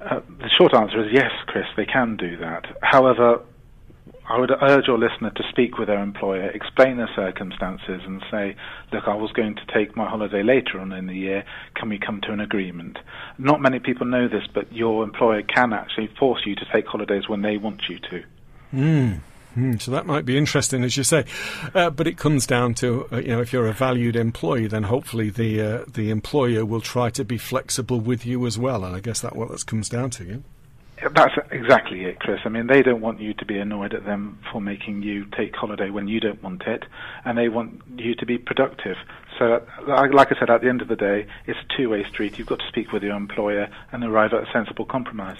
Uh, 0.00 0.20
the 0.38 0.48
short 0.56 0.72
answer 0.74 1.04
is 1.04 1.12
yes, 1.12 1.32
Chris. 1.46 1.66
They 1.76 1.86
can 1.86 2.16
do 2.16 2.36
that. 2.36 2.66
However, 2.82 3.42
I 4.28 4.38
would 4.38 4.50
urge 4.50 4.86
your 4.86 4.98
listener 4.98 5.30
to 5.30 5.42
speak 5.48 5.78
with 5.78 5.88
their 5.88 6.02
employer, 6.02 6.50
explain 6.50 6.98
their 6.98 7.08
circumstances, 7.16 8.02
and 8.04 8.22
say, 8.30 8.56
look, 8.92 9.04
I 9.08 9.14
was 9.14 9.32
going 9.32 9.54
to 9.54 9.62
take 9.72 9.96
my 9.96 10.06
holiday 10.06 10.42
later 10.42 10.80
on 10.80 10.92
in 10.92 11.06
the 11.06 11.14
year. 11.14 11.44
Can 11.74 11.88
we 11.88 11.98
come 11.98 12.20
to 12.22 12.32
an 12.32 12.40
agreement? 12.40 12.98
Not 13.38 13.62
many 13.62 13.78
people 13.78 14.06
know 14.06 14.28
this, 14.28 14.44
but 14.52 14.70
your 14.70 15.02
employer 15.02 15.42
can 15.42 15.72
actually 15.72 16.08
force 16.18 16.42
you 16.44 16.54
to 16.56 16.66
take 16.70 16.86
holidays 16.86 17.26
when 17.26 17.40
they 17.40 17.56
want 17.56 17.88
you 17.88 17.98
to. 17.98 18.24
Mm. 18.74 19.20
Mm, 19.56 19.80
so 19.80 19.90
that 19.90 20.04
might 20.04 20.26
be 20.26 20.36
interesting, 20.36 20.84
as 20.84 20.96
you 20.96 21.04
say, 21.04 21.24
uh, 21.74 21.88
but 21.88 22.06
it 22.06 22.18
comes 22.18 22.46
down 22.46 22.74
to 22.74 23.08
uh, 23.10 23.16
you 23.16 23.28
know 23.28 23.40
if 23.40 23.52
you're 23.52 23.66
a 23.66 23.72
valued 23.72 24.14
employee, 24.14 24.66
then 24.68 24.84
hopefully 24.84 25.30
the 25.30 25.60
uh, 25.60 25.84
the 25.88 26.10
employer 26.10 26.64
will 26.64 26.82
try 26.82 27.08
to 27.10 27.24
be 27.24 27.38
flexible 27.38 27.98
with 27.98 28.26
you 28.26 28.46
as 28.46 28.58
well, 28.58 28.84
and 28.84 28.94
I 28.94 29.00
guess 29.00 29.22
that's 29.22 29.34
what 29.34 29.50
this 29.50 29.64
comes 29.64 29.88
down 29.88 30.10
to. 30.10 30.24
Yeah? 30.24 30.36
That's 31.14 31.34
exactly 31.50 32.04
it, 32.04 32.18
Chris. 32.20 32.40
I 32.44 32.48
mean, 32.48 32.66
they 32.66 32.82
don't 32.82 33.00
want 33.00 33.20
you 33.20 33.34
to 33.34 33.44
be 33.44 33.58
annoyed 33.58 33.94
at 33.94 34.04
them 34.04 34.38
for 34.50 34.60
making 34.60 35.02
you 35.02 35.26
take 35.26 35.54
holiday 35.54 35.90
when 35.90 36.08
you 36.08 36.18
don't 36.18 36.42
want 36.42 36.62
it, 36.62 36.84
and 37.24 37.38
they 37.38 37.48
want 37.48 37.82
you 37.96 38.14
to 38.16 38.26
be 38.26 38.38
productive. 38.38 38.96
So, 39.38 39.62
like 39.86 40.32
I 40.32 40.38
said, 40.38 40.50
at 40.50 40.62
the 40.62 40.68
end 40.68 40.82
of 40.82 40.88
the 40.88 40.96
day, 40.96 41.26
it's 41.46 41.58
a 41.58 41.76
two-way 41.76 42.04
street. 42.04 42.38
You've 42.38 42.48
got 42.48 42.58
to 42.58 42.66
speak 42.66 42.92
with 42.92 43.02
your 43.02 43.14
employer 43.14 43.68
and 43.92 44.02
arrive 44.02 44.32
at 44.32 44.48
a 44.48 44.52
sensible 44.52 44.84
compromise. 44.84 45.38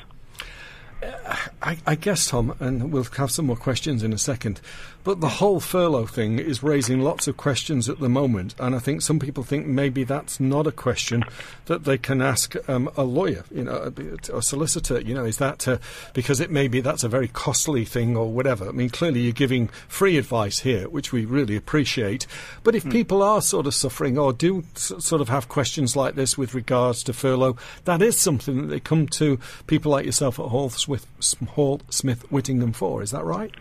Uh, 1.02 1.36
I, 1.62 1.78
I, 1.86 1.94
guess, 1.94 2.28
Tom, 2.28 2.54
and 2.60 2.92
we'll 2.92 3.04
have 3.04 3.30
some 3.30 3.46
more 3.46 3.56
questions 3.56 4.02
in 4.02 4.12
a 4.12 4.18
second, 4.18 4.60
but 5.08 5.22
the 5.22 5.28
whole 5.40 5.58
furlough 5.58 6.04
thing 6.04 6.38
is 6.38 6.62
raising 6.62 7.00
lots 7.00 7.26
of 7.26 7.38
questions 7.38 7.88
at 7.88 7.98
the 7.98 8.10
moment, 8.10 8.54
and 8.58 8.76
I 8.76 8.78
think 8.78 9.00
some 9.00 9.18
people 9.18 9.42
think 9.42 9.66
maybe 9.66 10.04
that's 10.04 10.38
not 10.38 10.66
a 10.66 10.70
question 10.70 11.24
that 11.64 11.84
they 11.84 11.96
can 11.96 12.20
ask 12.20 12.54
um, 12.68 12.90
a 12.94 13.04
lawyer, 13.04 13.42
you 13.50 13.64
know, 13.64 13.90
a, 13.96 14.36
a, 14.36 14.42
solicitor. 14.42 15.00
You 15.00 15.14
know, 15.14 15.24
is 15.24 15.38
that 15.38 15.66
uh, 15.66 15.78
because 16.12 16.40
it 16.40 16.50
may 16.50 16.68
be 16.68 16.82
that's 16.82 17.04
a 17.04 17.08
very 17.08 17.26
costly 17.26 17.86
thing 17.86 18.18
or 18.18 18.30
whatever? 18.30 18.68
I 18.68 18.72
mean, 18.72 18.90
clearly 18.90 19.20
you're 19.20 19.32
giving 19.32 19.68
free 19.88 20.18
advice 20.18 20.58
here, 20.58 20.90
which 20.90 21.10
we 21.10 21.24
really 21.24 21.56
appreciate. 21.56 22.26
But 22.62 22.74
if 22.74 22.84
mm. 22.84 22.92
people 22.92 23.22
are 23.22 23.40
sort 23.40 23.66
of 23.66 23.74
suffering 23.74 24.18
or 24.18 24.34
do 24.34 24.64
s- 24.76 24.92
sort 24.98 25.22
of 25.22 25.30
have 25.30 25.48
questions 25.48 25.96
like 25.96 26.16
this 26.16 26.36
with 26.36 26.52
regards 26.52 27.02
to 27.04 27.14
furlough, 27.14 27.56
that 27.86 28.02
is 28.02 28.18
something 28.18 28.60
that 28.60 28.66
they 28.66 28.80
come 28.80 29.06
to 29.06 29.38
people 29.66 29.90
like 29.90 30.04
yourself 30.04 30.38
at 30.38 30.48
Hall 30.48 30.68
Smith, 30.68 31.06
Hall 31.52 31.80
Smith 31.88 32.30
Whittingham 32.30 32.74
for. 32.74 33.02
Is 33.02 33.12
that 33.12 33.24
right? 33.24 33.54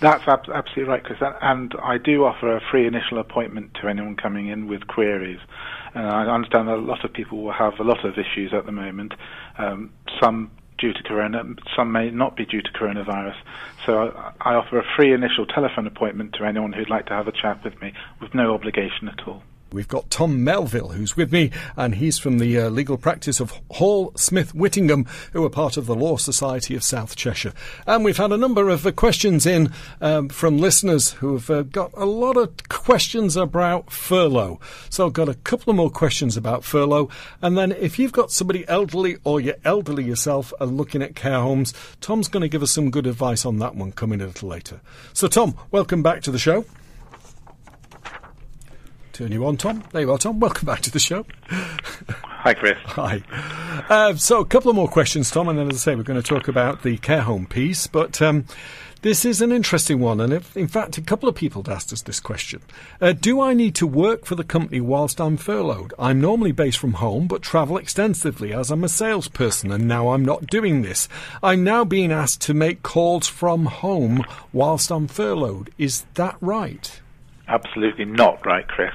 That's 0.00 0.24
ab- 0.28 0.50
absolutely 0.54 0.84
right, 0.92 1.04
Chris. 1.04 1.18
And 1.42 1.72
I 1.82 1.98
do 1.98 2.24
offer 2.24 2.56
a 2.56 2.60
free 2.70 2.86
initial 2.86 3.18
appointment 3.18 3.72
to 3.80 3.88
anyone 3.88 4.16
coming 4.16 4.48
in 4.48 4.68
with 4.68 4.86
queries. 4.88 5.40
I 5.94 6.26
understand 6.26 6.68
that 6.68 6.76
a 6.76 6.76
lot 6.76 7.04
of 7.04 7.12
people 7.14 7.42
will 7.42 7.52
have 7.52 7.74
a 7.80 7.84
lot 7.84 8.04
of 8.04 8.14
issues 8.18 8.52
at 8.52 8.66
the 8.66 8.72
moment. 8.72 9.14
Um, 9.58 9.92
some 10.22 10.50
due 10.78 10.92
to 10.92 11.02
corona, 11.04 11.42
some 11.74 11.90
may 11.92 12.10
not 12.10 12.36
be 12.36 12.44
due 12.44 12.60
to 12.60 12.70
coronavirus. 12.72 13.36
So 13.86 14.12
I, 14.14 14.32
I 14.52 14.54
offer 14.56 14.78
a 14.78 14.84
free 14.96 15.14
initial 15.14 15.46
telephone 15.46 15.86
appointment 15.86 16.34
to 16.38 16.44
anyone 16.44 16.74
who'd 16.74 16.90
like 16.90 17.06
to 17.06 17.14
have 17.14 17.28
a 17.28 17.32
chat 17.32 17.64
with 17.64 17.80
me 17.80 17.94
with 18.20 18.34
no 18.34 18.52
obligation 18.54 19.08
at 19.08 19.26
all. 19.26 19.42
We've 19.76 19.86
got 19.86 20.08
Tom 20.08 20.42
Melville, 20.42 20.88
who's 20.88 21.18
with 21.18 21.30
me, 21.30 21.50
and 21.76 21.96
he's 21.96 22.18
from 22.18 22.38
the 22.38 22.58
uh, 22.58 22.70
legal 22.70 22.96
practice 22.96 23.40
of 23.40 23.52
Hall 23.72 24.10
Smith 24.16 24.54
Whittingham, 24.54 25.04
who 25.34 25.44
are 25.44 25.50
part 25.50 25.76
of 25.76 25.84
the 25.84 25.94
Law 25.94 26.16
Society 26.16 26.74
of 26.74 26.82
South 26.82 27.14
Cheshire. 27.14 27.52
And 27.86 28.02
we've 28.02 28.16
had 28.16 28.32
a 28.32 28.38
number 28.38 28.70
of 28.70 28.86
uh, 28.86 28.92
questions 28.92 29.44
in 29.44 29.70
um, 30.00 30.30
from 30.30 30.56
listeners 30.56 31.10
who 31.12 31.34
have 31.34 31.50
uh, 31.50 31.60
got 31.60 31.90
a 31.92 32.06
lot 32.06 32.38
of 32.38 32.54
questions 32.70 33.36
about 33.36 33.92
furlough. 33.92 34.58
So 34.88 35.04
I've 35.04 35.12
got 35.12 35.28
a 35.28 35.34
couple 35.34 35.68
of 35.68 35.76
more 35.76 35.90
questions 35.90 36.38
about 36.38 36.64
furlough. 36.64 37.10
And 37.42 37.58
then 37.58 37.70
if 37.72 37.98
you've 37.98 38.12
got 38.12 38.32
somebody 38.32 38.66
elderly 38.68 39.18
or 39.24 39.42
you're 39.42 39.56
elderly 39.62 40.04
yourself 40.04 40.54
and 40.58 40.78
looking 40.78 41.02
at 41.02 41.14
care 41.14 41.40
homes, 41.40 41.74
Tom's 42.00 42.28
going 42.28 42.40
to 42.40 42.48
give 42.48 42.62
us 42.62 42.70
some 42.70 42.90
good 42.90 43.06
advice 43.06 43.44
on 43.44 43.58
that 43.58 43.74
one 43.74 43.92
coming 43.92 44.22
a 44.22 44.26
little 44.26 44.48
later. 44.48 44.80
So, 45.12 45.28
Tom, 45.28 45.54
welcome 45.70 46.02
back 46.02 46.22
to 46.22 46.30
the 46.30 46.38
show. 46.38 46.64
Turn 49.16 49.32
you 49.32 49.46
on, 49.46 49.56
Tom. 49.56 49.82
There 49.92 50.02
you 50.02 50.12
are, 50.12 50.18
Tom. 50.18 50.40
Welcome 50.40 50.66
back 50.66 50.82
to 50.82 50.90
the 50.90 50.98
show. 50.98 51.24
Hi, 51.48 52.52
Chris. 52.52 52.76
Hi. 52.84 53.22
Uh, 53.88 54.14
so, 54.14 54.40
a 54.40 54.44
couple 54.44 54.68
of 54.68 54.76
more 54.76 54.88
questions, 54.88 55.30
Tom, 55.30 55.48
and 55.48 55.58
then, 55.58 55.70
as 55.70 55.76
I 55.76 55.78
say, 55.78 55.94
we're 55.94 56.02
going 56.02 56.20
to 56.20 56.28
talk 56.28 56.48
about 56.48 56.82
the 56.82 56.98
care 56.98 57.22
home 57.22 57.46
piece. 57.46 57.86
But 57.86 58.20
um, 58.20 58.44
this 59.00 59.24
is 59.24 59.40
an 59.40 59.52
interesting 59.52 60.00
one, 60.00 60.20
and 60.20 60.34
if, 60.34 60.54
in 60.54 60.68
fact, 60.68 60.98
a 60.98 61.00
couple 61.00 61.30
of 61.30 61.34
people 61.34 61.62
have 61.62 61.74
asked 61.74 61.94
us 61.94 62.02
this 62.02 62.20
question. 62.20 62.60
Uh, 63.00 63.12
do 63.12 63.40
I 63.40 63.54
need 63.54 63.74
to 63.76 63.86
work 63.86 64.26
for 64.26 64.34
the 64.34 64.44
company 64.44 64.82
whilst 64.82 65.18
I'm 65.18 65.38
furloughed? 65.38 65.94
I'm 65.98 66.20
normally 66.20 66.52
based 66.52 66.76
from 66.76 66.92
home, 66.92 67.26
but 67.26 67.40
travel 67.40 67.78
extensively 67.78 68.52
as 68.52 68.70
I'm 68.70 68.84
a 68.84 68.88
salesperson, 68.90 69.72
and 69.72 69.88
now 69.88 70.10
I'm 70.10 70.26
not 70.26 70.46
doing 70.46 70.82
this. 70.82 71.08
I'm 71.42 71.64
now 71.64 71.86
being 71.86 72.12
asked 72.12 72.42
to 72.42 72.52
make 72.52 72.82
calls 72.82 73.28
from 73.28 73.64
home 73.64 74.22
whilst 74.52 74.90
I'm 74.90 75.08
furloughed. 75.08 75.70
Is 75.78 76.04
that 76.16 76.36
right? 76.42 77.00
Absolutely 77.48 78.04
not 78.04 78.44
right, 78.44 78.66
Chris. 78.66 78.92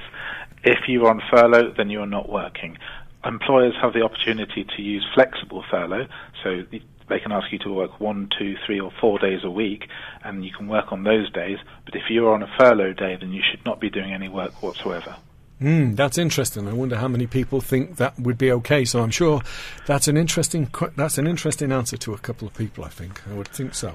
If 0.64 0.88
you're 0.88 1.08
on 1.08 1.20
furlough, 1.30 1.74
then 1.76 1.90
you're 1.90 2.06
not 2.06 2.28
working. 2.28 2.78
Employers 3.24 3.74
have 3.80 3.92
the 3.92 4.02
opportunity 4.02 4.64
to 4.76 4.82
use 4.82 5.06
flexible 5.14 5.64
furlough, 5.70 6.06
so 6.42 6.62
they 7.08 7.20
can 7.20 7.32
ask 7.32 7.52
you 7.52 7.58
to 7.60 7.72
work 7.72 8.00
one, 8.00 8.28
two, 8.38 8.56
three, 8.66 8.80
or 8.80 8.92
four 9.00 9.18
days 9.18 9.40
a 9.44 9.50
week, 9.50 9.88
and 10.24 10.44
you 10.44 10.52
can 10.52 10.68
work 10.68 10.92
on 10.92 11.04
those 11.04 11.30
days. 11.30 11.58
But 11.84 11.94
if 11.94 12.02
you're 12.10 12.32
on 12.32 12.42
a 12.42 12.50
furlough 12.58 12.92
day, 12.92 13.16
then 13.20 13.32
you 13.32 13.42
should 13.48 13.64
not 13.64 13.80
be 13.80 13.90
doing 13.90 14.12
any 14.12 14.28
work 14.28 14.62
whatsoever. 14.62 15.16
Mm, 15.60 15.94
that's 15.94 16.18
interesting. 16.18 16.66
I 16.66 16.72
wonder 16.72 16.96
how 16.96 17.06
many 17.06 17.26
people 17.28 17.60
think 17.60 17.96
that 17.96 18.18
would 18.18 18.36
be 18.36 18.50
okay. 18.50 18.84
So 18.84 19.00
I'm 19.00 19.12
sure 19.12 19.42
that's 19.86 20.08
an 20.08 20.16
interesting 20.16 20.68
that's 20.96 21.18
an 21.18 21.28
interesting 21.28 21.70
answer 21.70 21.96
to 21.98 22.14
a 22.14 22.18
couple 22.18 22.48
of 22.48 22.54
people. 22.54 22.84
I 22.84 22.88
think 22.88 23.22
I 23.28 23.34
would 23.34 23.48
think 23.48 23.74
so. 23.74 23.94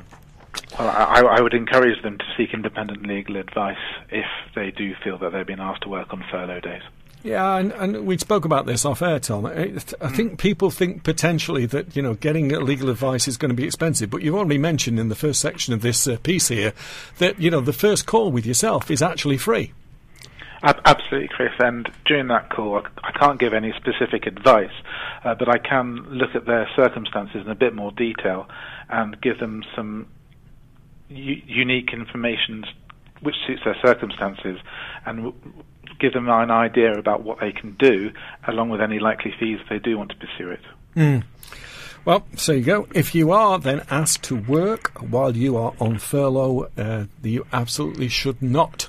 Well, 0.77 0.89
I, 0.89 1.21
I, 1.21 1.41
would 1.41 1.53
encourage 1.53 2.01
them 2.03 2.17
to 2.17 2.25
seek 2.37 2.53
independent 2.53 3.05
legal 3.07 3.37
advice 3.37 3.77
if 4.09 4.25
they 4.55 4.71
do 4.71 4.93
feel 5.03 5.17
that 5.19 5.31
they're 5.31 5.45
being 5.45 5.59
asked 5.59 5.83
to 5.83 5.89
work 5.89 6.13
on 6.13 6.23
furlough 6.29 6.59
days. 6.59 6.83
Yeah, 7.23 7.57
and, 7.57 7.71
and, 7.73 8.05
we 8.05 8.17
spoke 8.17 8.45
about 8.45 8.67
this 8.67 8.85
off 8.85 9.01
air, 9.01 9.19
Tom. 9.19 9.45
I, 9.47 9.73
I 9.99 10.09
think 10.09 10.39
people 10.39 10.69
think 10.69 11.03
potentially 11.03 11.65
that 11.65 11.95
you 11.95 12.01
know 12.01 12.13
getting 12.13 12.49
legal 12.49 12.89
advice 12.89 13.27
is 13.27 13.37
going 13.37 13.49
to 13.49 13.55
be 13.55 13.65
expensive, 13.65 14.09
but 14.09 14.21
you've 14.21 14.35
already 14.35 14.59
mentioned 14.59 14.99
in 14.99 15.09
the 15.09 15.15
first 15.15 15.41
section 15.41 15.73
of 15.73 15.81
this 15.81 16.07
uh, 16.07 16.17
piece 16.23 16.47
here 16.47 16.73
that 17.17 17.39
you 17.39 17.49
know 17.49 17.59
the 17.59 17.73
first 17.73 18.05
call 18.05 18.31
with 18.31 18.45
yourself 18.45 18.91
is 18.91 19.01
actually 19.01 19.37
free. 19.37 19.73
Absolutely, 20.63 21.27
Chris. 21.27 21.51
And 21.59 21.89
during 22.05 22.27
that 22.29 22.49
call, 22.49 22.81
I 23.03 23.11
can't 23.11 23.39
give 23.39 23.53
any 23.53 23.73
specific 23.73 24.25
advice, 24.25 24.71
uh, 25.23 25.35
but 25.35 25.49
I 25.49 25.59
can 25.59 25.97
look 26.09 26.33
at 26.33 26.45
their 26.45 26.67
circumstances 26.75 27.41
in 27.45 27.49
a 27.49 27.55
bit 27.55 27.75
more 27.75 27.91
detail 27.91 28.47
and 28.89 29.19
give 29.21 29.39
them 29.39 29.63
some 29.75 30.07
u- 31.09 31.41
unique 31.45 31.93
information 31.93 32.65
which 33.21 33.35
suits 33.45 33.61
their 33.65 33.77
circumstances 33.83 34.59
and 35.05 35.17
w- 35.17 35.35
give 35.99 36.13
them 36.13 36.29
an 36.29 36.51
idea 36.51 36.93
about 36.93 37.23
what 37.23 37.39
they 37.39 37.51
can 37.51 37.75
do, 37.79 38.11
along 38.47 38.69
with 38.69 38.81
any 38.81 38.99
likely 38.99 39.33
fees 39.39 39.59
if 39.61 39.69
they 39.69 39.79
do 39.79 39.97
want 39.97 40.11
to 40.11 40.15
pursue 40.15 40.51
it. 40.51 40.61
Mm. 40.95 41.23
Well, 42.05 42.25
so 42.35 42.53
you 42.53 42.63
go. 42.63 42.87
If 42.93 43.13
you 43.13 43.31
are 43.31 43.59
then 43.59 43.83
asked 43.89 44.23
to 44.23 44.35
work 44.35 44.91
while 45.01 45.35
you 45.35 45.57
are 45.57 45.73
on 45.79 45.97
furlough, 45.97 46.69
uh, 46.77 47.05
you 47.21 47.45
absolutely 47.51 48.07
should 48.07 48.41
not. 48.41 48.87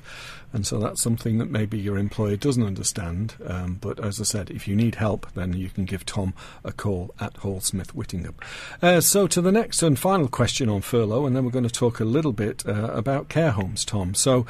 And 0.52 0.66
so 0.66 0.78
that's 0.78 1.02
something 1.02 1.38
that 1.38 1.50
maybe 1.50 1.78
your 1.78 1.98
employer 1.98 2.36
doesn't 2.36 2.62
understand. 2.62 3.34
Um, 3.44 3.78
but 3.80 4.02
as 4.02 4.20
I 4.20 4.24
said, 4.24 4.50
if 4.50 4.66
you 4.66 4.74
need 4.74 4.94
help, 4.94 5.30
then 5.34 5.52
you 5.52 5.68
can 5.68 5.84
give 5.84 6.06
Tom 6.06 6.32
a 6.64 6.72
call 6.72 7.14
at 7.20 7.36
Hall 7.38 7.60
Smith 7.60 7.94
Whittingham. 7.94 8.34
Uh, 8.80 9.00
so 9.00 9.26
to 9.26 9.40
the 9.40 9.52
next 9.52 9.82
and 9.82 9.98
final 9.98 10.28
question 10.28 10.68
on 10.68 10.80
furlough, 10.80 11.26
and 11.26 11.36
then 11.36 11.44
we're 11.44 11.50
going 11.50 11.68
to 11.68 11.70
talk 11.70 12.00
a 12.00 12.04
little 12.04 12.32
bit 12.32 12.66
uh, 12.66 12.90
about 12.92 13.28
care 13.28 13.50
homes, 13.50 13.84
Tom. 13.84 14.14
So 14.14 14.46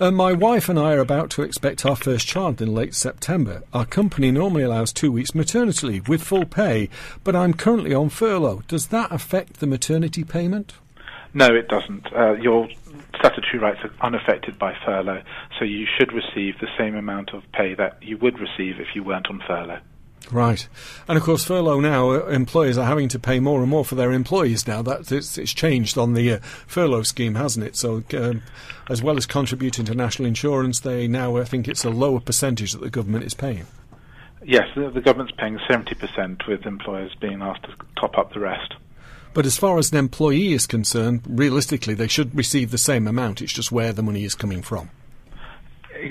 uh, 0.00 0.10
my 0.10 0.32
wife 0.32 0.68
and 0.68 0.78
I 0.78 0.94
are 0.94 1.00
about 1.00 1.30
to 1.30 1.42
expect 1.42 1.84
our 1.84 1.96
first 1.96 2.26
child 2.26 2.62
in 2.62 2.74
late 2.74 2.94
September. 2.94 3.62
Our 3.72 3.86
company 3.86 4.30
normally 4.30 4.62
allows 4.62 4.92
two 4.92 5.12
weeks 5.12 5.34
maternity 5.34 5.86
leave 5.86 6.08
with 6.08 6.22
full 6.22 6.46
pay, 6.46 6.88
but 7.24 7.36
I'm 7.36 7.54
currently 7.54 7.94
on 7.94 8.08
furlough. 8.08 8.62
Does 8.68 8.88
that 8.88 9.12
affect 9.12 9.60
the 9.60 9.66
maternity 9.66 10.24
payment? 10.24 10.74
No, 11.34 11.54
it 11.54 11.68
doesn't. 11.68 12.12
Uh, 12.12 12.32
your 12.32 12.68
statutory 13.18 13.58
rights 13.58 13.80
are 13.84 13.92
unaffected 14.00 14.58
by 14.58 14.74
furlough, 14.84 15.22
so 15.58 15.64
you 15.64 15.86
should 15.98 16.12
receive 16.12 16.58
the 16.60 16.68
same 16.78 16.94
amount 16.96 17.30
of 17.34 17.42
pay 17.52 17.74
that 17.74 18.02
you 18.02 18.18
would 18.18 18.38
receive 18.38 18.80
if 18.80 18.94
you 18.94 19.02
weren't 19.02 19.28
on 19.28 19.42
furlough. 19.46 19.80
Right, 20.30 20.68
and 21.08 21.18
of 21.18 21.24
course, 21.24 21.44
furlough 21.44 21.80
now 21.80 22.12
uh, 22.12 22.26
employers 22.26 22.78
are 22.78 22.86
having 22.86 23.08
to 23.08 23.18
pay 23.18 23.40
more 23.40 23.60
and 23.60 23.68
more 23.68 23.84
for 23.84 23.96
their 23.96 24.12
employees 24.12 24.68
now. 24.68 24.80
That 24.80 25.10
it's, 25.10 25.36
it's 25.36 25.52
changed 25.52 25.98
on 25.98 26.14
the 26.14 26.34
uh, 26.34 26.38
furlough 26.66 27.02
scheme, 27.02 27.34
hasn't 27.34 27.66
it? 27.66 27.74
So, 27.74 28.04
um, 28.14 28.42
as 28.88 29.02
well 29.02 29.16
as 29.16 29.26
contributing 29.26 29.84
to 29.86 29.94
national 29.94 30.28
insurance, 30.28 30.80
they 30.80 31.08
now 31.08 31.36
I 31.36 31.44
think 31.44 31.66
it's 31.66 31.84
a 31.84 31.90
lower 31.90 32.20
percentage 32.20 32.72
that 32.72 32.80
the 32.80 32.88
government 32.88 33.24
is 33.24 33.34
paying. 33.34 33.66
Yes, 34.44 34.68
the, 34.76 34.90
the 34.90 35.00
government's 35.00 35.34
paying 35.36 35.58
seventy 35.68 35.96
percent, 35.96 36.46
with 36.46 36.66
employers 36.66 37.14
being 37.20 37.42
asked 37.42 37.64
to 37.64 37.74
top 37.96 38.16
up 38.16 38.32
the 38.32 38.40
rest. 38.40 38.74
But 39.34 39.46
as 39.46 39.56
far 39.56 39.78
as 39.78 39.90
an 39.92 39.98
employee 39.98 40.52
is 40.52 40.66
concerned, 40.66 41.22
realistically, 41.26 41.94
they 41.94 42.08
should 42.08 42.34
receive 42.36 42.70
the 42.70 42.78
same 42.78 43.06
amount. 43.06 43.40
It's 43.40 43.52
just 43.52 43.72
where 43.72 43.92
the 43.92 44.02
money 44.02 44.24
is 44.24 44.34
coming 44.34 44.62
from. 44.62 44.90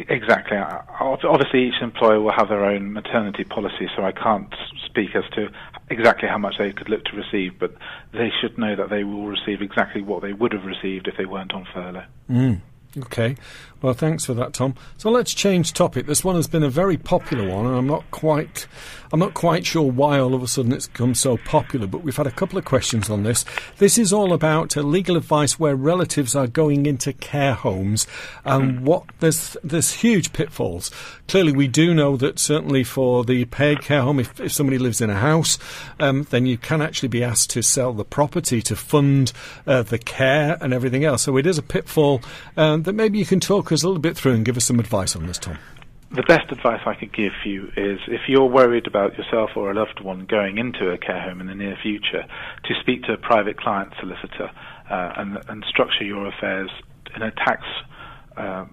Exactly. 0.09 0.57
Obviously, 0.57 1.67
each 1.67 1.81
employer 1.81 2.21
will 2.21 2.31
have 2.31 2.47
their 2.49 2.63
own 2.63 2.93
maternity 2.93 3.43
policy, 3.43 3.89
so 3.95 4.03
I 4.03 4.11
can't 4.11 4.53
speak 4.85 5.15
as 5.15 5.25
to 5.35 5.49
exactly 5.89 6.29
how 6.29 6.37
much 6.37 6.57
they 6.57 6.71
could 6.71 6.89
look 6.89 7.03
to 7.05 7.15
receive, 7.15 7.59
but 7.59 7.75
they 8.13 8.31
should 8.39 8.57
know 8.57 8.75
that 8.75 8.89
they 8.89 9.03
will 9.03 9.25
receive 9.27 9.61
exactly 9.61 10.01
what 10.01 10.21
they 10.21 10.31
would 10.31 10.53
have 10.53 10.63
received 10.63 11.07
if 11.07 11.17
they 11.17 11.25
weren't 11.25 11.53
on 11.53 11.67
furlough. 11.73 12.05
Mm. 12.29 12.61
Okay. 12.97 13.35
Well, 13.81 13.93
thanks 13.93 14.25
for 14.25 14.35
that, 14.35 14.53
Tom. 14.53 14.75
So 14.97 15.09
let's 15.09 15.33
change 15.33 15.73
topic. 15.73 16.05
This 16.05 16.23
one 16.23 16.35
has 16.35 16.47
been 16.47 16.61
a 16.61 16.69
very 16.69 16.97
popular 16.97 17.49
one, 17.49 17.65
and 17.65 17.75
I'm 17.75 17.87
not 17.87 18.09
quite, 18.11 18.67
I'm 19.11 19.19
not 19.19 19.33
quite 19.33 19.65
sure 19.65 19.89
why 19.89 20.19
all 20.19 20.35
of 20.35 20.43
a 20.43 20.47
sudden 20.47 20.71
it's 20.71 20.85
become 20.87 21.15
so 21.15 21.37
popular. 21.37 21.87
But 21.87 22.03
we've 22.03 22.15
had 22.15 22.27
a 22.27 22.31
couple 22.31 22.59
of 22.59 22.65
questions 22.65 23.09
on 23.09 23.23
this. 23.23 23.43
This 23.79 23.97
is 23.97 24.13
all 24.13 24.33
about 24.33 24.77
uh, 24.77 24.81
legal 24.81 25.17
advice 25.17 25.59
where 25.59 25.75
relatives 25.75 26.35
are 26.35 26.45
going 26.45 26.85
into 26.85 27.11
care 27.11 27.55
homes, 27.55 28.05
and 28.45 28.79
mm. 28.79 28.81
what 28.81 29.05
there's 29.19 29.57
there's 29.63 29.93
huge 29.93 30.31
pitfalls. 30.31 30.91
Clearly, 31.27 31.53
we 31.53 31.67
do 31.67 31.95
know 31.95 32.17
that 32.17 32.37
certainly 32.37 32.83
for 32.83 33.23
the 33.23 33.45
paid 33.45 33.81
care 33.81 34.01
home, 34.01 34.19
if, 34.19 34.39
if 34.39 34.51
somebody 34.51 34.77
lives 34.77 35.01
in 35.01 35.09
a 35.09 35.15
house, 35.15 35.57
um, 35.99 36.27
then 36.29 36.45
you 36.45 36.57
can 36.57 36.83
actually 36.83 37.09
be 37.09 37.23
asked 37.23 37.49
to 37.51 37.63
sell 37.63 37.93
the 37.93 38.05
property 38.05 38.61
to 38.61 38.75
fund 38.75 39.33
uh, 39.65 39.81
the 39.81 39.97
care 39.97 40.57
and 40.61 40.71
everything 40.71 41.03
else. 41.03 41.23
So 41.23 41.37
it 41.37 41.47
is 41.47 41.57
a 41.57 41.63
pitfall 41.63 42.21
um, 42.57 42.80
that 42.85 42.93
maybe 42.93 43.19
you 43.19 43.25
can 43.25 43.39
talk 43.39 43.71
us 43.71 43.83
a 43.83 43.87
little 43.87 44.01
bit 44.01 44.17
through 44.17 44.33
and 44.33 44.45
give 44.45 44.57
us 44.57 44.65
some 44.65 44.79
advice 44.79 45.15
on 45.15 45.27
this, 45.27 45.37
Tom. 45.37 45.57
The 46.11 46.23
best 46.23 46.51
advice 46.51 46.81
I 46.85 46.93
could 46.93 47.13
give 47.13 47.31
you 47.45 47.67
is 47.77 47.99
if 48.07 48.27
you're 48.27 48.45
worried 48.45 48.85
about 48.85 49.17
yourself 49.17 49.51
or 49.55 49.71
a 49.71 49.73
loved 49.73 50.01
one 50.01 50.25
going 50.25 50.57
into 50.57 50.89
a 50.91 50.97
care 50.97 51.21
home 51.21 51.39
in 51.39 51.47
the 51.47 51.55
near 51.55 51.77
future, 51.81 52.25
to 52.65 52.73
speak 52.81 53.03
to 53.03 53.13
a 53.13 53.17
private 53.17 53.57
client 53.57 53.93
solicitor 53.97 54.51
uh, 54.89 55.13
and, 55.15 55.37
and, 55.47 55.63
structure 55.69 56.03
your 56.03 56.27
affairs 56.27 56.69
in 57.15 57.21
a 57.21 57.31
tax 57.31 57.63
uh, 58.35 58.65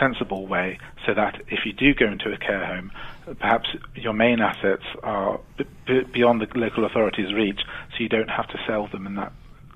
sensible 0.00 0.46
way 0.46 0.78
so 1.06 1.12
that 1.12 1.42
if 1.48 1.60
you 1.66 1.72
do 1.74 1.94
go 1.94 2.10
into 2.10 2.32
a 2.32 2.38
care 2.38 2.64
home, 2.64 2.90
perhaps 3.38 3.68
your 3.94 4.14
main 4.14 4.40
assets 4.40 4.84
are 5.02 5.40
b- 5.58 6.00
beyond 6.12 6.40
the 6.40 6.48
local 6.58 6.84
authority's 6.84 7.32
reach, 7.34 7.60
so 7.90 8.02
you 8.02 8.08
don't 8.08 8.30
have 8.30 8.48
to 8.48 8.58
sell 8.66 8.88
them 8.88 9.06
in 9.06 9.16
that 9.16 9.32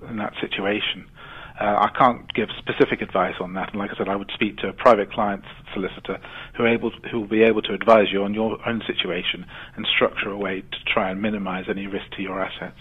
in 0.08 0.16
that 0.16 0.32
situation. 0.40 1.06
Uh, 1.62 1.78
I 1.78 1.96
can't 1.96 2.26
give 2.34 2.48
specific 2.58 3.02
advice 3.02 3.36
on 3.40 3.54
that, 3.54 3.70
and 3.70 3.78
like 3.78 3.92
I 3.92 3.96
said, 3.96 4.08
I 4.08 4.16
would 4.16 4.32
speak 4.34 4.56
to 4.58 4.68
a 4.68 4.72
private 4.72 5.12
client 5.12 5.44
solicitor 5.72 6.18
who 6.56 6.66
able 6.66 6.90
who 7.08 7.20
will 7.20 7.28
be 7.28 7.44
able 7.44 7.62
to 7.62 7.72
advise 7.72 8.10
you 8.10 8.24
on 8.24 8.34
your 8.34 8.58
own 8.68 8.82
situation 8.84 9.46
and 9.76 9.86
structure 9.86 10.30
a 10.30 10.36
way 10.36 10.62
to 10.62 10.78
try 10.92 11.10
and 11.10 11.22
minimise 11.22 11.66
any 11.68 11.86
risk 11.86 12.10
to 12.16 12.22
your 12.22 12.42
assets. 12.42 12.78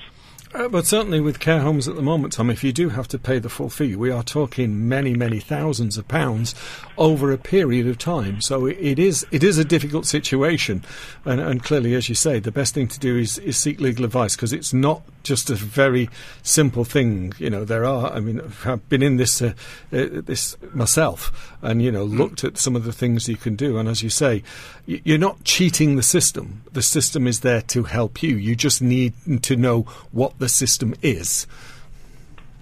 Uh, 0.53 0.67
but 0.67 0.86
certainly 0.86 1.22
with 1.22 1.39
care 1.39 1.62
homes 1.62 1.88
at 1.88 1.96
the 1.96 2.01
moment, 2.01 2.34
Tom, 2.34 2.50
if 2.50 2.62
you 2.62 2.74
do 2.74 2.89
have 2.89 3.08
to 3.08 3.17
pay 3.17 3.39
the 3.39 3.48
full 3.48 3.70
fee, 3.70 3.96
we 3.96 4.12
are 4.12 4.24
talking 4.24 4.89
many, 4.89 5.13
many 5.13 5.39
thousands 5.39 5.98
of 5.98 6.05
pounds 6.10 6.53
over 6.98 7.31
a 7.31 7.38
period 7.38 7.88
of 7.88 7.98
time. 7.98 8.41
So 8.41 8.65
it, 8.65 8.77
it 8.79 9.00
is 9.00 9.25
it 9.31 9.43
is 9.43 9.58
a 9.58 9.63
difficult 9.63 10.05
situation, 10.05 10.84
and, 11.24 11.39
and, 11.39 11.63
clearly, 11.63 11.96
as 11.96 12.10
you 12.10 12.15
say, 12.15 12.39
the 12.39 12.51
best 12.51 12.74
thing 12.74 12.89
to 12.89 13.00
do 13.00 13.17
is, 13.17 13.38
is 13.39 13.55
seek 13.55 13.79
legal 13.79 14.03
advice 14.03 14.36
because 14.36 14.51
it's 14.51 14.74
not 14.74 15.03
just 15.24 15.50
a 15.50 15.55
very 15.55 16.10
simple 16.43 16.84
thing. 16.84 17.34
You 17.38 17.50
know, 17.50 17.63
there 17.63 17.86
are. 17.86 18.12
I 18.12 18.20
mean, 18.20 18.41
I've 18.65 18.88
been 18.89 19.03
in 19.03 19.15
this 19.17 19.41
uh, 19.41 19.53
uh, 19.93 20.08
this 20.12 20.58
myself, 20.74 21.55
and 21.62 21.81
you 21.81 21.91
know, 21.91 22.03
looked 22.03 22.43
at 22.43 22.58
some 22.58 22.75
of 22.75 22.84
the 22.84 22.93
things 22.93 23.29
you 23.29 23.38
can 23.38 23.55
do. 23.55 23.77
And 23.77 23.88
as 23.88 24.03
you 24.03 24.10
say, 24.10 24.43
you're 24.86 25.17
not 25.17 25.43
cheating 25.46 25.96
the 25.96 26.03
system. 26.03 26.63
The 26.74 26.81
system 26.81 27.25
is 27.25 27.39
there 27.39 27.62
to 27.62 27.84
help 27.84 28.22
you. 28.22 28.36
You 28.36 28.55
just 28.55 28.81
need 28.81 29.13
to 29.43 29.55
know 29.55 29.84
what 30.12 30.39
the 30.41 30.50
system 30.50 30.93
is. 31.01 31.48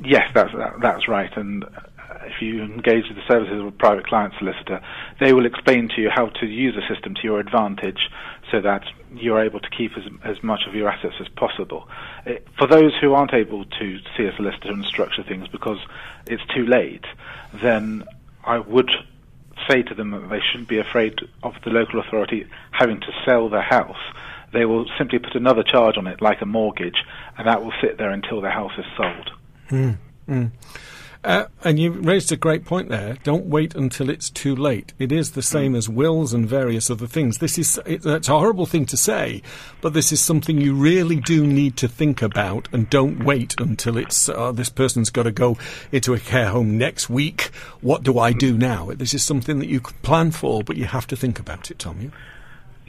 Yes, 0.03 0.29
that's 0.35 0.53
that, 0.53 0.79
that's 0.81 1.07
right. 1.07 1.35
And 1.35 1.63
uh, 1.63 1.69
if 2.25 2.41
you 2.41 2.61
engage 2.61 3.07
with 3.07 3.17
the 3.17 3.27
services 3.27 3.59
of 3.59 3.65
a 3.65 3.71
private 3.71 4.05
client 4.05 4.33
solicitor, 4.37 4.81
they 5.19 5.33
will 5.33 5.45
explain 5.45 5.89
to 5.95 6.01
you 6.01 6.09
how 6.09 6.27
to 6.27 6.45
use 6.45 6.75
the 6.75 6.93
system 6.93 7.15
to 7.15 7.21
your 7.23 7.39
advantage, 7.39 8.09
so 8.51 8.61
that 8.61 8.83
you're 9.15 9.41
able 9.41 9.59
to 9.59 9.69
keep 9.69 9.97
as 9.97 10.03
as 10.23 10.43
much 10.43 10.61
of 10.67 10.75
your 10.75 10.89
assets 10.89 11.15
as 11.19 11.27
possible. 11.29 11.87
It, 12.25 12.45
uh, 12.45 12.51
for 12.59 12.67
those 12.67 12.93
who 13.01 13.13
aren't 13.13 13.33
able 13.33 13.65
to 13.65 13.99
see 14.15 14.25
a 14.25 14.35
solicitor 14.35 14.71
and 14.71 14.85
structure 14.85 15.23
things 15.23 15.47
because 15.47 15.79
it's 16.27 16.45
too 16.53 16.65
late, 16.65 17.05
then 17.53 18.03
I 18.43 18.59
would 18.59 18.91
say 19.69 19.83
to 19.83 19.93
them 19.93 20.11
that 20.11 20.29
they 20.29 20.39
shouldn't 20.39 20.69
be 20.69 20.79
afraid 20.79 21.19
of 21.43 21.55
the 21.63 21.69
local 21.69 21.99
authority 21.99 22.47
having 22.71 22.99
to 23.01 23.11
sell 23.25 23.49
their 23.49 23.61
house 23.61 23.97
they 24.53 24.65
will 24.65 24.85
simply 24.97 25.19
put 25.19 25.35
another 25.35 25.63
charge 25.63 25.97
on 25.97 26.07
it, 26.07 26.21
like 26.21 26.41
a 26.41 26.45
mortgage, 26.45 27.03
and 27.37 27.47
that 27.47 27.63
will 27.63 27.73
sit 27.81 27.97
there 27.97 28.11
until 28.11 28.41
the 28.41 28.49
house 28.49 28.73
is 28.77 28.85
sold. 28.97 29.31
Mm, 29.69 29.97
mm. 30.27 30.51
Uh, 31.21 31.45
and 31.65 31.77
you 31.77 31.91
raised 31.91 32.31
a 32.31 32.37
great 32.37 32.63
point 32.63 32.87
there. 32.87 33.17
Don't 33.23 33.45
wait 33.45 33.75
until 33.75 34.09
it's 34.09 34.29
too 34.29 34.55
late. 34.55 34.93
It 34.97 35.11
is 35.11 35.31
the 35.31 35.41
same 35.41 35.75
as 35.75 35.89
wills 35.89 36.33
and 36.33 36.47
various 36.47 36.89
other 36.89 37.07
things. 37.07 37.39
This 37.39 37.57
is 37.57 37.77
it, 37.85 38.05
it's 38.05 38.29
a 38.29 38.39
horrible 38.39 38.65
thing 38.65 38.85
to 38.85 38.95
say, 38.95 39.41
but 39.81 39.93
this 39.93 40.13
is 40.13 40.21
something 40.21 40.61
you 40.61 40.73
really 40.73 41.17
do 41.17 41.45
need 41.45 41.75
to 41.77 41.89
think 41.89 42.21
about. 42.21 42.69
And 42.71 42.89
don't 42.89 43.25
wait 43.25 43.59
until 43.59 43.97
it's 43.97 44.29
uh, 44.29 44.53
this 44.53 44.69
person's 44.69 45.09
got 45.09 45.23
to 45.23 45.31
go 45.31 45.57
into 45.91 46.13
a 46.13 46.19
care 46.19 46.49
home 46.49 46.77
next 46.77 47.09
week. 47.09 47.51
What 47.81 48.03
do 48.03 48.17
I 48.17 48.31
do 48.31 48.57
now? 48.57 48.89
This 48.95 49.13
is 49.13 49.21
something 49.21 49.59
that 49.59 49.67
you 49.67 49.81
can 49.81 49.97
plan 50.01 50.31
for, 50.31 50.63
but 50.63 50.77
you 50.77 50.85
have 50.85 51.07
to 51.07 51.17
think 51.17 51.37
about 51.37 51.69
it, 51.69 51.79
Tom. 51.79 51.99
You? 51.99 52.11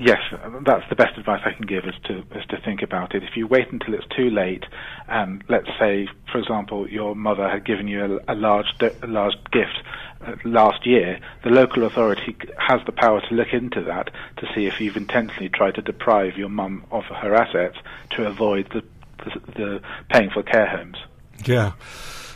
Yes, 0.00 0.18
that's 0.64 0.88
the 0.88 0.96
best 0.96 1.18
advice 1.18 1.42
I 1.44 1.52
can 1.52 1.66
give 1.66 1.84
is 1.84 1.94
to 2.04 2.18
is 2.34 2.46
to 2.48 2.60
think 2.60 2.82
about 2.82 3.14
it. 3.14 3.22
If 3.22 3.36
you 3.36 3.46
wait 3.46 3.70
until 3.70 3.94
it's 3.94 4.06
too 4.06 4.30
late, 4.30 4.64
and 5.08 5.44
let's 5.48 5.68
say, 5.78 6.08
for 6.32 6.38
example, 6.38 6.88
your 6.88 7.14
mother 7.14 7.48
had 7.48 7.64
given 7.64 7.86
you 7.86 8.20
a, 8.26 8.32
a 8.32 8.34
large 8.34 8.66
a 8.80 9.06
large 9.06 9.34
gift 9.52 9.82
uh, 10.26 10.34
last 10.44 10.86
year, 10.86 11.20
the 11.44 11.50
local 11.50 11.84
authority 11.84 12.36
has 12.58 12.80
the 12.86 12.92
power 12.92 13.20
to 13.20 13.34
look 13.34 13.52
into 13.52 13.82
that 13.82 14.10
to 14.38 14.48
see 14.54 14.66
if 14.66 14.80
you've 14.80 14.96
intentionally 14.96 15.48
tried 15.48 15.74
to 15.74 15.82
deprive 15.82 16.36
your 16.36 16.48
mum 16.48 16.84
of 16.90 17.04
her 17.04 17.34
assets 17.34 17.76
to 18.10 18.26
avoid 18.26 18.68
the, 18.70 18.82
the, 19.24 19.40
the 19.52 19.82
paying 20.08 20.30
for 20.30 20.42
care 20.42 20.66
homes. 20.66 20.96
Yeah. 21.44 21.72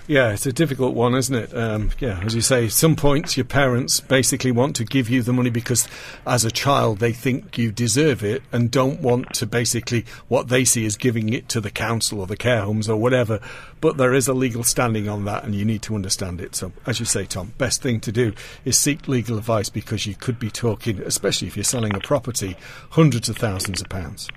Yeah, 0.06 0.32
it's 0.32 0.44
a 0.44 0.52
difficult 0.52 0.94
one, 0.94 1.14
isn't 1.14 1.34
it? 1.34 1.56
Um, 1.56 1.90
yeah, 1.98 2.20
as 2.22 2.34
you 2.34 2.42
say, 2.42 2.68
some 2.68 2.94
points 2.94 3.38
your 3.38 3.46
parents 3.46 4.00
basically 4.00 4.52
want 4.52 4.76
to 4.76 4.84
give 4.84 5.08
you 5.08 5.22
the 5.22 5.32
money 5.32 5.48
because 5.48 5.88
as 6.26 6.44
a 6.44 6.50
child 6.50 6.98
they 6.98 7.12
think 7.12 7.56
you 7.56 7.72
deserve 7.72 8.22
it 8.22 8.42
and 8.52 8.70
don't 8.70 9.00
want 9.00 9.32
to 9.34 9.46
basically 9.46 10.04
what 10.28 10.48
they 10.48 10.62
see 10.62 10.84
as 10.84 10.96
giving 10.96 11.32
it 11.32 11.48
to 11.48 11.60
the 11.60 11.70
council 11.70 12.20
or 12.20 12.26
the 12.26 12.36
care 12.36 12.60
homes 12.60 12.86
or 12.86 12.98
whatever. 12.98 13.40
But 13.80 13.96
there 13.96 14.12
is 14.12 14.28
a 14.28 14.34
legal 14.34 14.62
standing 14.62 15.08
on 15.08 15.24
that 15.24 15.42
and 15.42 15.54
you 15.54 15.64
need 15.64 15.80
to 15.82 15.94
understand 15.94 16.38
it. 16.38 16.54
So, 16.54 16.72
as 16.86 17.00
you 17.00 17.06
say, 17.06 17.24
Tom, 17.24 17.54
best 17.56 17.80
thing 17.80 18.00
to 18.00 18.12
do 18.12 18.34
is 18.66 18.78
seek 18.78 19.08
legal 19.08 19.38
advice 19.38 19.70
because 19.70 20.04
you 20.04 20.14
could 20.14 20.38
be 20.38 20.50
talking, 20.50 21.00
especially 21.00 21.48
if 21.48 21.56
you're 21.56 21.64
selling 21.64 21.96
a 21.96 22.00
property, 22.00 22.58
hundreds 22.90 23.30
of 23.30 23.38
thousands 23.38 23.80
of 23.80 23.88
pounds. 23.88 24.28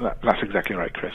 That's 0.00 0.42
exactly 0.42 0.74
right, 0.74 0.92
Chris. 0.94 1.14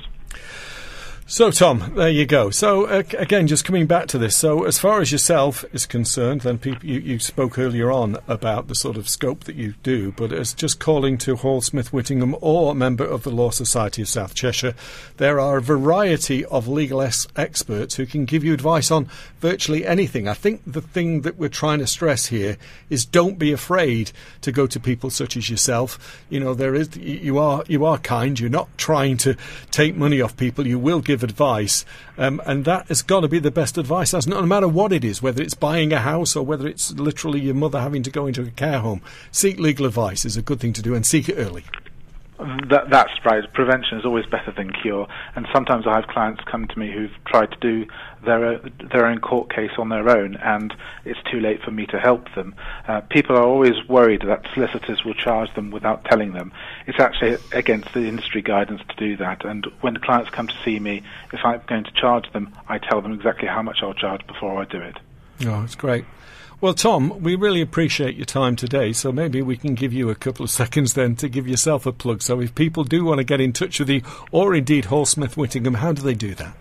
So, 1.31 1.51
Tom, 1.51 1.93
there 1.95 2.09
you 2.09 2.25
go. 2.25 2.49
So, 2.49 2.85
uh, 2.85 3.03
again, 3.15 3.45
just 3.45 3.63
coming 3.63 3.85
back 3.85 4.07
to 4.07 4.17
this. 4.17 4.35
So, 4.35 4.63
as 4.63 4.79
far 4.79 4.99
as 4.99 5.11
yourself 5.11 5.63
is 5.71 5.85
concerned, 5.85 6.41
then 6.41 6.57
people, 6.57 6.89
you, 6.89 6.99
you, 7.01 7.19
spoke 7.19 7.59
earlier 7.59 7.91
on 7.91 8.17
about 8.27 8.67
the 8.67 8.73
sort 8.73 8.97
of 8.97 9.07
scope 9.07 9.43
that 9.43 9.55
you 9.55 9.75
do, 9.83 10.11
but 10.13 10.33
as 10.33 10.55
just 10.55 10.79
calling 10.79 11.19
to 11.19 11.35
Hall 11.35 11.61
Smith 11.61 11.93
Whittingham 11.93 12.35
or 12.41 12.71
a 12.71 12.75
member 12.75 13.05
of 13.05 13.21
the 13.21 13.29
Law 13.29 13.51
Society 13.51 14.01
of 14.01 14.09
South 14.09 14.33
Cheshire, 14.33 14.73
there 15.17 15.39
are 15.39 15.57
a 15.57 15.61
variety 15.61 16.43
of 16.45 16.67
legal 16.67 16.99
es- 16.99 17.27
experts 17.35 17.97
who 17.97 18.07
can 18.07 18.25
give 18.25 18.43
you 18.43 18.51
advice 18.51 18.89
on 18.89 19.07
virtually 19.39 19.85
anything. 19.85 20.27
I 20.27 20.33
think 20.33 20.63
the 20.65 20.81
thing 20.81 21.21
that 21.21 21.37
we're 21.37 21.47
trying 21.47 21.77
to 21.77 21.87
stress 21.87 22.25
here 22.25 22.57
is 22.89 23.05
don't 23.05 23.37
be 23.37 23.51
afraid 23.51 24.11
to 24.41 24.51
go 24.51 24.65
to 24.65 24.79
people 24.79 25.11
such 25.11 25.37
as 25.37 25.47
yourself. 25.47 26.23
You 26.27 26.39
know, 26.39 26.55
there 26.55 26.73
is 26.73 26.97
you 26.97 27.37
are 27.37 27.63
you 27.67 27.85
are 27.85 27.99
kind. 27.99 28.39
You're 28.39 28.49
not 28.49 28.75
trying 28.79 29.17
to 29.17 29.35
take 29.69 29.95
money 29.95 30.21
off 30.21 30.35
people. 30.35 30.65
You 30.65 30.79
will 30.79 31.01
give 31.01 31.18
advice, 31.23 31.85
um, 32.17 32.41
and 32.45 32.65
that 32.65 32.87
has 32.87 33.01
got 33.01 33.21
to 33.21 33.27
be 33.27 33.39
the 33.39 33.51
best 33.51 33.77
advice. 33.77 34.11
That's 34.11 34.27
no 34.27 34.41
matter 34.43 34.67
what 34.67 34.93
it 34.93 35.03
is, 35.03 35.21
whether 35.21 35.41
it's 35.41 35.53
buying 35.53 35.93
a 35.93 35.99
house 35.99 36.35
or 36.35 36.45
whether 36.45 36.67
it's 36.67 36.91
literally 36.91 37.39
your 37.39 37.55
mother 37.55 37.79
having 37.79 38.03
to 38.03 38.11
go 38.11 38.27
into 38.27 38.41
a 38.43 38.51
care 38.51 38.79
home. 38.79 39.01
Seek 39.31 39.59
legal 39.59 39.85
advice 39.85 40.25
is 40.25 40.37
a 40.37 40.41
good 40.41 40.59
thing 40.59 40.73
to 40.73 40.81
do, 40.81 40.95
and 40.95 41.05
seek 41.05 41.29
it 41.29 41.35
early. 41.35 41.63
That, 42.69 42.89
that's 42.89 43.11
right. 43.25 43.43
Prevention 43.53 43.97
is 43.97 44.05
always 44.05 44.25
better 44.25 44.51
than 44.51 44.71
cure. 44.71 45.07
And 45.35 45.45
sometimes 45.53 45.85
I 45.85 45.95
have 45.95 46.07
clients 46.07 46.41
come 46.45 46.67
to 46.67 46.79
me 46.79 46.89
who've 46.89 47.11
tried 47.25 47.51
to 47.51 47.57
do 47.59 47.85
their 48.23 48.59
their 48.91 49.05
own 49.05 49.19
court 49.19 49.53
case 49.53 49.71
on 49.77 49.89
their 49.89 50.09
own, 50.09 50.35
and 50.37 50.73
it's 51.03 51.19
too 51.29 51.39
late 51.39 51.61
for 51.61 51.71
me 51.71 51.85
to 51.87 51.99
help 51.99 52.33
them. 52.35 52.55
Uh, 52.87 53.01
people 53.01 53.35
are 53.35 53.43
always 53.43 53.87
worried 53.89 54.21
that 54.21 54.45
solicitors 54.53 55.03
will 55.03 55.13
charge 55.13 55.53
them 55.55 55.69
without 55.69 56.05
telling 56.05 56.31
them. 56.31 56.51
It's 56.87 56.99
actually 56.99 57.37
against 57.51 57.93
the 57.93 58.07
industry 58.07 58.41
guidance 58.41 58.81
to 58.87 58.95
do 58.95 59.17
that. 59.17 59.43
And 59.43 59.65
when 59.81 59.97
clients 59.97 60.29
come 60.29 60.47
to 60.47 60.55
see 60.63 60.79
me, 60.79 61.03
if 61.33 61.43
I'm 61.43 61.61
going 61.67 61.83
to 61.83 61.91
charge 61.91 62.31
them, 62.31 62.53
I 62.69 62.77
tell 62.77 63.01
them 63.01 63.13
exactly 63.13 63.49
how 63.49 63.61
much 63.61 63.79
I'll 63.81 63.93
charge 63.93 64.25
before 64.27 64.61
I 64.61 64.65
do 64.65 64.79
it. 64.79 64.97
Oh, 65.45 65.63
it's 65.63 65.75
great. 65.75 66.05
Well, 66.61 66.73
Tom, 66.73 67.21
we 67.23 67.35
really 67.35 67.61
appreciate 67.61 68.17
your 68.17 68.25
time 68.25 68.57
today. 68.57 68.91
So 68.91 69.13
maybe 69.13 69.41
we 69.41 69.55
can 69.55 69.75
give 69.75 69.93
you 69.93 70.09
a 70.09 70.15
couple 70.15 70.43
of 70.43 70.49
seconds 70.49 70.93
then 70.93 71.15
to 71.17 71.29
give 71.29 71.47
yourself 71.47 71.85
a 71.85 71.93
plug. 71.93 72.21
So 72.21 72.41
if 72.41 72.53
people 72.53 72.83
do 72.83 73.05
want 73.05 73.19
to 73.19 73.23
get 73.23 73.39
in 73.39 73.53
touch 73.53 73.79
with 73.79 73.89
you, 73.89 74.01
or 74.33 74.53
indeed 74.53 74.85
Hall 74.85 75.05
Smith 75.05 75.37
Whittingham, 75.37 75.75
how 75.75 75.93
do 75.93 76.01
they 76.01 76.15
do 76.15 76.35
that? 76.35 76.57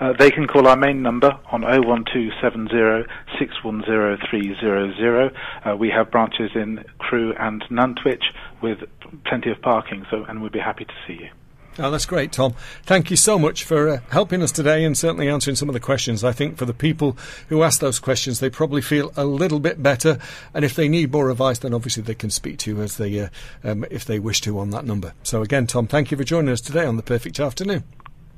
Uh, 0.00 0.14
they 0.18 0.32
can 0.32 0.48
call 0.48 0.66
our 0.66 0.76
main 0.76 1.00
number 1.00 1.30
on 1.52 1.62
01270 1.62 3.08
610300. 3.38 5.32
Uh, 5.64 5.76
we 5.76 5.90
have 5.90 6.10
branches 6.10 6.50
in 6.56 6.84
Crewe 6.98 7.32
and 7.38 7.62
Nantwich 7.70 8.24
with 8.60 8.78
plenty 9.24 9.52
of 9.52 9.62
parking, 9.62 10.04
so 10.10 10.24
and 10.24 10.42
we'd 10.42 10.50
be 10.50 10.58
happy 10.58 10.84
to 10.84 10.94
see 11.06 11.14
you. 11.14 11.28
Oh, 11.78 11.90
that's 11.90 12.06
great, 12.06 12.30
Tom. 12.30 12.54
Thank 12.84 13.10
you 13.10 13.16
so 13.16 13.38
much 13.38 13.64
for 13.64 13.88
uh, 13.88 13.98
helping 14.10 14.42
us 14.42 14.52
today 14.52 14.84
and 14.84 14.96
certainly 14.96 15.28
answering 15.28 15.56
some 15.56 15.68
of 15.68 15.72
the 15.72 15.80
questions. 15.80 16.22
I 16.22 16.30
think 16.32 16.56
for 16.56 16.66
the 16.66 16.74
people 16.74 17.16
who 17.48 17.64
ask 17.64 17.80
those 17.80 17.98
questions, 17.98 18.38
they 18.38 18.48
probably 18.48 18.80
feel 18.80 19.12
a 19.16 19.24
little 19.24 19.58
bit 19.58 19.82
better. 19.82 20.18
And 20.52 20.64
if 20.64 20.74
they 20.76 20.88
need 20.88 21.10
more 21.10 21.30
advice, 21.30 21.58
then 21.58 21.74
obviously 21.74 22.04
they 22.04 22.14
can 22.14 22.30
speak 22.30 22.58
to 22.58 22.70
you 22.70 22.82
as 22.82 22.96
they, 22.96 23.18
uh, 23.18 23.28
um, 23.64 23.84
if 23.90 24.04
they 24.04 24.20
wish 24.20 24.40
to, 24.42 24.58
on 24.58 24.70
that 24.70 24.84
number. 24.84 25.14
So 25.24 25.42
again, 25.42 25.66
Tom, 25.66 25.88
thank 25.88 26.10
you 26.10 26.16
for 26.16 26.24
joining 26.24 26.50
us 26.50 26.60
today 26.60 26.84
on 26.86 26.96
the 26.96 27.02
Perfect 27.02 27.40
Afternoon. 27.40 27.82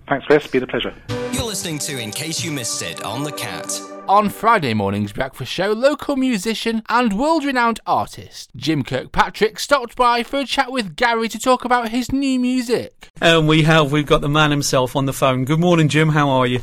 Thanks, 0.09 0.27
Chris. 0.27 0.47
Been 0.47 0.63
a 0.63 0.67
pleasure. 0.67 0.95
You're 1.33 1.45
listening 1.45 1.79
to 1.81 1.99
In 1.99 2.13
Case 2.13 2.43
You 2.43 2.53
Missed 2.53 2.81
It 2.83 3.03
on 3.03 3.23
the 3.23 3.33
Cat. 3.33 3.81
On 4.09 4.29
Friday 4.29 4.73
morning's 4.73 5.13
breakfast 5.13 5.51
show, 5.51 5.73
local 5.73 6.15
musician 6.15 6.85
and 6.89 7.19
world 7.19 7.43
renowned 7.45 7.81
artist 7.89 8.51
Jim 8.55 8.85
Kirkpatrick 8.85 9.59
stopped 9.59 9.97
by 9.97 10.23
for 10.23 10.39
a 10.39 10.45
chat 10.45 10.71
with 10.71 10.95
Gary 10.95 11.29
to 11.29 11.41
talk 11.41 11.65
about 11.65 11.89
his 11.89 12.13
new 12.13 12.39
music. 12.39 13.09
And 13.21 13.49
we 13.49 13.65
have, 13.65 13.91
we've 13.91 14.07
got 14.07 14.21
the 14.21 14.29
man 14.29 14.53
himself 14.53 14.95
on 14.95 15.07
the 15.07 15.13
phone. 15.13 15.45
Good 15.45 15.59
morning, 15.59 15.89
Jim. 15.89 16.11
How 16.11 16.31
are 16.31 16.47
you? 16.47 16.61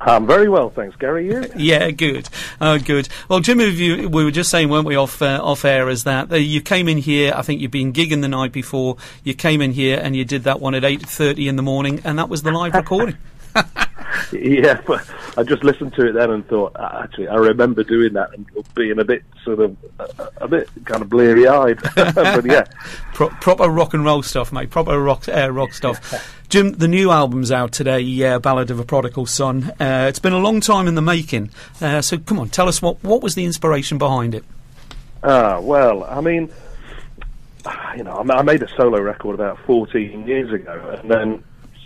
I'm 0.00 0.26
very 0.26 0.48
well, 0.48 0.68
thanks, 0.68 0.96
Gary. 0.96 1.28
You? 1.28 1.48
yeah, 1.56 1.92
good, 1.92 2.28
uh, 2.60 2.78
good. 2.78 3.08
Well, 3.28 3.38
Jim, 3.38 3.60
you, 3.60 4.08
we 4.08 4.24
were 4.24 4.32
just 4.32 4.50
saying, 4.50 4.68
weren't 4.68 4.84
we, 4.84 4.96
off 4.96 5.22
uh, 5.22 5.40
off 5.40 5.64
air, 5.64 5.88
is 5.88 6.02
that 6.02 6.32
uh, 6.32 6.34
you 6.34 6.60
came 6.60 6.88
in 6.88 6.98
here. 6.98 7.32
I 7.36 7.42
think 7.42 7.60
you've 7.60 7.70
been 7.70 7.92
gigging 7.92 8.20
the 8.20 8.28
night 8.28 8.50
before. 8.50 8.96
You 9.22 9.34
came 9.34 9.62
in 9.62 9.70
here 9.70 10.00
and 10.02 10.16
you 10.16 10.24
did 10.24 10.42
that 10.42 10.60
one 10.60 10.74
at 10.74 10.82
eight 10.82 11.02
thirty 11.08 11.46
in 11.46 11.54
the 11.54 11.62
morning, 11.62 12.00
and 12.02 12.18
that 12.18 12.28
was 12.28 12.42
the 12.42 12.50
live 12.50 12.74
recording. 12.74 13.16
yeah, 14.32 14.80
but 14.86 15.04
I 15.36 15.42
just 15.42 15.64
listened 15.64 15.94
to 15.94 16.08
it 16.08 16.12
then 16.12 16.30
and 16.30 16.46
thought, 16.46 16.72
ah, 16.76 17.02
actually, 17.02 17.28
I 17.28 17.36
remember 17.36 17.84
doing 17.84 18.12
that 18.14 18.32
and 18.34 18.46
being 18.74 18.98
a 18.98 19.04
bit 19.04 19.22
sort 19.44 19.60
of 19.60 19.76
a, 19.98 20.30
a 20.38 20.48
bit 20.48 20.68
kind 20.84 21.02
of 21.02 21.08
bleary 21.08 21.46
eyed. 21.46 21.80
but 21.94 22.44
yeah, 22.44 22.64
Pro- 23.14 23.28
proper 23.28 23.68
rock 23.68 23.94
and 23.94 24.04
roll 24.04 24.22
stuff, 24.22 24.52
mate. 24.52 24.70
Proper 24.70 25.00
rock 25.00 25.28
uh, 25.28 25.50
rock 25.50 25.72
stuff. 25.72 26.40
Jim, 26.48 26.72
the 26.72 26.88
new 26.88 27.10
album's 27.10 27.50
out 27.50 27.72
today. 27.72 28.00
Yeah, 28.00 28.38
Ballad 28.38 28.70
of 28.70 28.78
a 28.78 28.84
Prodigal 28.84 29.26
Son. 29.26 29.72
Uh, 29.80 30.06
it's 30.08 30.18
been 30.18 30.32
a 30.32 30.38
long 30.38 30.60
time 30.60 30.86
in 30.86 30.94
the 30.94 31.02
making. 31.02 31.50
Uh, 31.80 32.00
so 32.00 32.18
come 32.18 32.38
on, 32.38 32.48
tell 32.48 32.68
us 32.68 32.82
what 32.82 33.02
what 33.02 33.22
was 33.22 33.34
the 33.34 33.44
inspiration 33.44 33.98
behind 33.98 34.34
it. 34.34 34.44
Ah, 35.22 35.58
well, 35.60 36.04
I 36.04 36.20
mean, 36.20 36.50
you 37.96 38.04
know, 38.04 38.24
I 38.30 38.42
made 38.42 38.62
a 38.62 38.68
solo 38.76 39.00
record 39.00 39.34
about 39.34 39.58
14 39.66 40.26
years 40.26 40.52
ago, 40.52 40.98
and 41.00 41.10
then 41.10 41.44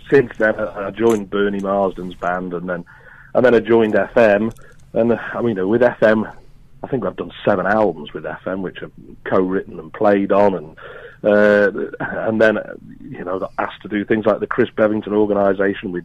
since 0.09 0.31
then, 0.37 0.55
I 0.59 0.91
joined 0.91 1.29
Bernie 1.29 1.59
Marsden's 1.59 2.15
band, 2.15 2.53
and 2.53 2.69
then 2.69 2.85
and 3.33 3.45
then 3.45 3.55
I 3.55 3.59
joined 3.59 3.93
FM. 3.93 4.53
And 4.93 5.13
I 5.13 5.41
mean, 5.41 5.67
with 5.67 5.81
FM, 5.81 6.35
I 6.83 6.87
think 6.87 7.05
I've 7.05 7.15
done 7.15 7.31
seven 7.45 7.65
albums 7.65 8.13
with 8.13 8.23
FM, 8.23 8.61
which 8.61 8.81
I've 8.81 8.91
co-written 9.25 9.79
and 9.79 9.93
played 9.93 10.31
on, 10.31 10.55
and 10.55 10.77
uh, 11.23 11.71
and 11.99 12.41
then 12.41 12.57
you 13.01 13.23
know 13.23 13.39
got 13.39 13.53
asked 13.57 13.81
to 13.83 13.89
do 13.89 14.05
things 14.05 14.25
like 14.25 14.39
the 14.39 14.47
Chris 14.47 14.69
Bevington 14.71 15.13
organisation. 15.13 15.91
We 15.91 16.01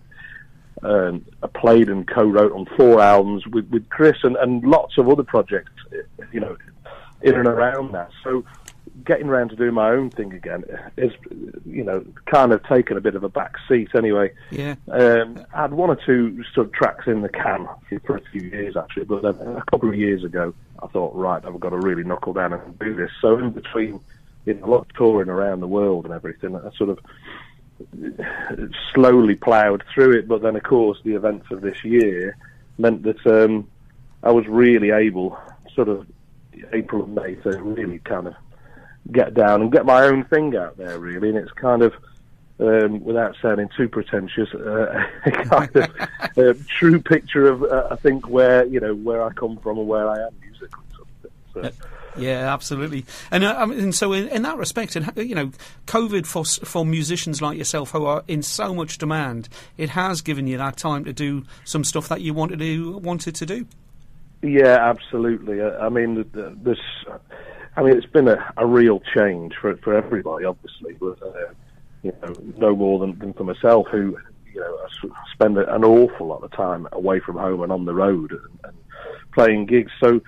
um, 0.82 1.24
I 1.42 1.46
played 1.46 1.88
and 1.88 2.06
co-wrote 2.06 2.52
on 2.52 2.66
four 2.76 3.00
albums 3.00 3.46
with 3.46 3.68
with 3.70 3.88
Chris, 3.88 4.16
and, 4.22 4.36
and 4.36 4.62
lots 4.64 4.98
of 4.98 5.08
other 5.08 5.22
projects, 5.22 5.72
you 6.32 6.40
know, 6.40 6.56
in 7.22 7.34
and 7.34 7.46
around 7.46 7.92
that. 7.92 8.10
So 8.22 8.44
getting 9.04 9.28
around 9.28 9.50
to 9.50 9.56
doing 9.56 9.74
my 9.74 9.90
own 9.90 10.10
thing 10.10 10.32
again 10.32 10.64
is, 10.96 11.12
you 11.66 11.82
know, 11.82 12.04
kind 12.26 12.52
of 12.52 12.62
taken 12.64 12.96
a 12.96 13.00
bit 13.00 13.14
of 13.14 13.24
a 13.24 13.28
back 13.28 13.56
seat 13.68 13.88
anyway. 13.94 14.30
Yeah. 14.50 14.76
Um, 14.90 15.44
I 15.52 15.62
had 15.62 15.74
one 15.74 15.90
or 15.90 15.96
two 15.96 16.44
sort 16.54 16.68
of 16.68 16.72
tracks 16.72 17.06
in 17.06 17.22
the 17.22 17.28
can 17.28 17.68
for 18.06 18.16
a 18.16 18.20
few 18.30 18.42
years 18.42 18.76
actually, 18.76 19.04
but 19.04 19.22
then 19.22 19.56
a 19.56 19.64
couple 19.70 19.88
of 19.88 19.96
years 19.96 20.22
ago, 20.22 20.54
I 20.82 20.86
thought, 20.86 21.14
right, 21.14 21.44
I've 21.44 21.58
got 21.60 21.70
to 21.70 21.78
really 21.78 22.04
knuckle 22.04 22.32
down 22.32 22.52
and 22.52 22.78
do 22.78 22.94
this. 22.94 23.10
So 23.20 23.38
in 23.38 23.50
between, 23.50 24.00
you 24.46 24.54
know, 24.54 24.66
a 24.66 24.70
lot 24.70 24.80
of 24.82 24.92
touring 24.94 25.28
around 25.28 25.60
the 25.60 25.68
world 25.68 26.04
and 26.04 26.14
everything, 26.14 26.54
I 26.54 26.70
sort 26.76 26.90
of 26.90 26.98
slowly 28.94 29.34
ploughed 29.34 29.82
through 29.92 30.18
it. 30.18 30.28
But 30.28 30.42
then, 30.42 30.56
of 30.56 30.62
course, 30.62 30.98
the 31.04 31.14
events 31.14 31.50
of 31.50 31.60
this 31.62 31.84
year 31.84 32.36
meant 32.78 33.02
that 33.02 33.26
um, 33.26 33.68
I 34.22 34.30
was 34.30 34.46
really 34.46 34.90
able, 34.90 35.38
sort 35.74 35.88
of 35.88 36.06
April 36.72 37.04
and 37.04 37.14
May, 37.14 37.34
to 37.36 37.50
really 37.62 37.98
kind 38.00 38.28
of 38.28 38.34
get 39.12 39.34
down 39.34 39.62
and 39.62 39.72
get 39.72 39.86
my 39.86 40.04
own 40.04 40.24
thing 40.24 40.56
out 40.56 40.76
there, 40.76 40.98
really. 40.98 41.28
And 41.28 41.38
it's 41.38 41.52
kind 41.52 41.82
of, 41.82 41.92
um, 42.60 43.02
without 43.04 43.36
sounding 43.42 43.68
too 43.76 43.88
pretentious, 43.88 44.48
uh, 44.54 45.04
a 45.26 45.30
kind 45.44 45.76
of 45.76 45.90
uh, 46.38 46.54
true 46.68 47.00
picture 47.00 47.46
of, 47.46 47.62
uh, 47.62 47.88
I 47.90 47.96
think, 47.96 48.28
where 48.28 48.64
you 48.64 48.80
know 48.80 48.94
where 48.94 49.22
I 49.22 49.30
come 49.32 49.58
from 49.58 49.78
and 49.78 49.88
where 49.88 50.08
I 50.08 50.26
am 50.26 50.34
musically. 50.40 50.84
So. 51.52 51.70
Yeah, 52.16 52.52
absolutely. 52.52 53.04
And, 53.30 53.44
uh, 53.44 53.66
and 53.70 53.94
so, 53.94 54.12
in, 54.12 54.28
in, 54.28 54.42
that 54.42 54.56
respect, 54.56 54.96
and 54.96 55.10
you 55.16 55.34
know, 55.34 55.50
COVID 55.86 56.26
for 56.26 56.44
for 56.44 56.84
musicians 56.84 57.42
like 57.42 57.58
yourself 57.58 57.90
who 57.90 58.04
are 58.06 58.22
in 58.28 58.42
so 58.42 58.74
much 58.74 58.98
demand, 58.98 59.48
it 59.76 59.90
has 59.90 60.22
given 60.22 60.46
you 60.46 60.58
that 60.58 60.76
time 60.76 61.04
to 61.04 61.12
do 61.12 61.44
some 61.64 61.84
stuff 61.84 62.08
that 62.08 62.20
you 62.20 62.34
wanted 62.34 62.60
to 62.60 62.98
wanted 62.98 63.34
to 63.36 63.46
do. 63.46 63.66
Yeah, 64.42 64.76
absolutely. 64.90 65.60
Uh, 65.60 65.78
I 65.78 65.88
mean, 65.88 66.24
this 66.34 66.78
I 67.76 67.82
mean, 67.82 67.96
it's 67.96 68.06
been 68.06 68.28
a, 68.28 68.52
a 68.56 68.66
real 68.66 69.00
change 69.14 69.54
for 69.60 69.76
for 69.78 69.94
everybody, 69.94 70.44
obviously, 70.44 70.94
but 70.94 71.20
uh, 71.22 71.52
you 72.02 72.12
know, 72.22 72.34
no 72.56 72.76
more 72.76 72.98
than, 73.00 73.18
than 73.18 73.32
for 73.32 73.44
myself, 73.44 73.88
who 73.90 74.16
you 74.52 74.60
know 74.60 74.78
spend 75.32 75.58
an 75.58 75.84
awful 75.84 76.26
lot 76.26 76.44
of 76.44 76.52
time 76.52 76.86
away 76.92 77.20
from 77.20 77.36
home 77.36 77.62
and 77.62 77.72
on 77.72 77.84
the 77.84 77.94
road 77.94 78.30
and, 78.30 78.58
and 78.64 78.76
playing 79.32 79.66
gigs. 79.66 79.90
So, 79.98 80.20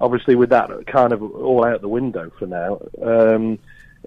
obviously, 0.00 0.34
with 0.34 0.50
that 0.50 0.70
kind 0.86 1.12
of 1.12 1.22
all 1.22 1.64
out 1.64 1.82
the 1.82 1.88
window 1.88 2.32
for 2.38 2.46
now, 2.46 2.80
um, 3.02 3.58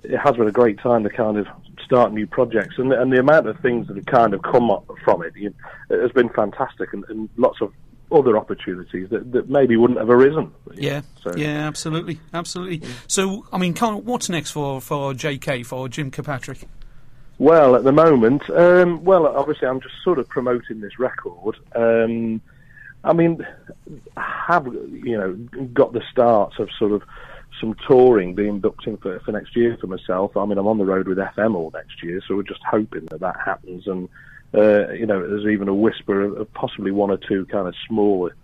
it 0.03 0.17
has 0.17 0.35
been 0.35 0.47
a 0.47 0.51
great 0.51 0.79
time 0.79 1.03
to 1.03 1.09
kind 1.09 1.37
of 1.37 1.47
start 1.85 2.11
new 2.13 2.25
projects, 2.25 2.75
and 2.79 2.91
and 2.91 3.13
the 3.13 3.19
amount 3.19 3.47
of 3.47 3.59
things 3.59 3.87
that 3.87 3.97
have 3.97 4.07
kind 4.07 4.33
of 4.33 4.41
come 4.41 4.71
up 4.71 4.89
from 5.03 5.21
it, 5.21 5.33
you 5.35 5.53
know, 5.89 6.01
has 6.01 6.11
been 6.13 6.29
fantastic, 6.29 6.93
and, 6.93 7.05
and 7.09 7.29
lots 7.37 7.61
of 7.61 7.71
other 8.11 8.37
opportunities 8.37 9.09
that, 9.09 9.31
that 9.31 9.49
maybe 9.49 9.75
wouldn't 9.75 9.99
have 9.99 10.09
arisen. 10.09 10.51
Yeah, 10.73 11.01
so. 11.21 11.35
yeah, 11.35 11.67
absolutely, 11.67 12.19
absolutely. 12.33 12.77
Yeah. 12.77 12.89
So, 13.07 13.45
I 13.51 13.57
mean, 13.57 13.75
what's 13.75 14.29
next 14.29 14.51
for, 14.51 14.79
for 14.81 15.13
JK, 15.13 15.65
for 15.65 15.89
Jim 15.89 16.11
Kirkpatrick? 16.11 16.67
Well, 17.39 17.75
at 17.75 17.83
the 17.83 17.91
moment, 17.91 18.49
um, 18.49 19.03
well, 19.03 19.27
obviously, 19.27 19.67
I'm 19.67 19.81
just 19.81 19.95
sort 20.03 20.17
of 20.17 20.27
promoting 20.27 20.81
this 20.81 20.97
record. 20.97 21.57
Um, 21.75 22.41
I 23.03 23.13
mean, 23.13 23.45
I 24.15 24.43
have 24.47 24.65
you 24.65 25.17
know 25.17 25.33
got 25.73 25.93
the 25.93 26.01
starts 26.11 26.57
of 26.57 26.69
sort 26.79 26.93
of 26.93 27.03
some 27.59 27.75
touring 27.87 28.33
being 28.35 28.59
booked 28.59 28.87
in 28.87 28.97
for, 28.97 29.19
for 29.19 29.31
next 29.31 29.55
year 29.55 29.77
for 29.79 29.87
myself. 29.87 30.35
I 30.35 30.45
mean, 30.45 30.57
I'm 30.57 30.67
on 30.67 30.77
the 30.77 30.85
road 30.85 31.07
with 31.07 31.17
FM 31.17 31.55
all 31.55 31.71
next 31.73 32.03
year, 32.03 32.21
so 32.27 32.35
we're 32.35 32.43
just 32.43 32.63
hoping 32.69 33.05
that 33.11 33.19
that 33.19 33.37
happens 33.43 33.87
and 33.87 34.09
uh, 34.53 34.91
you 34.91 35.05
know, 35.05 35.19
there's 35.27 35.45
even 35.45 35.67
a 35.67 35.73
whisper 35.73 36.21
of, 36.21 36.37
of 36.37 36.53
possibly 36.53 36.91
one 36.91 37.11
or 37.11 37.17
two 37.17 37.45
kind 37.47 37.67
of 37.67 37.75
smaller 37.87 38.35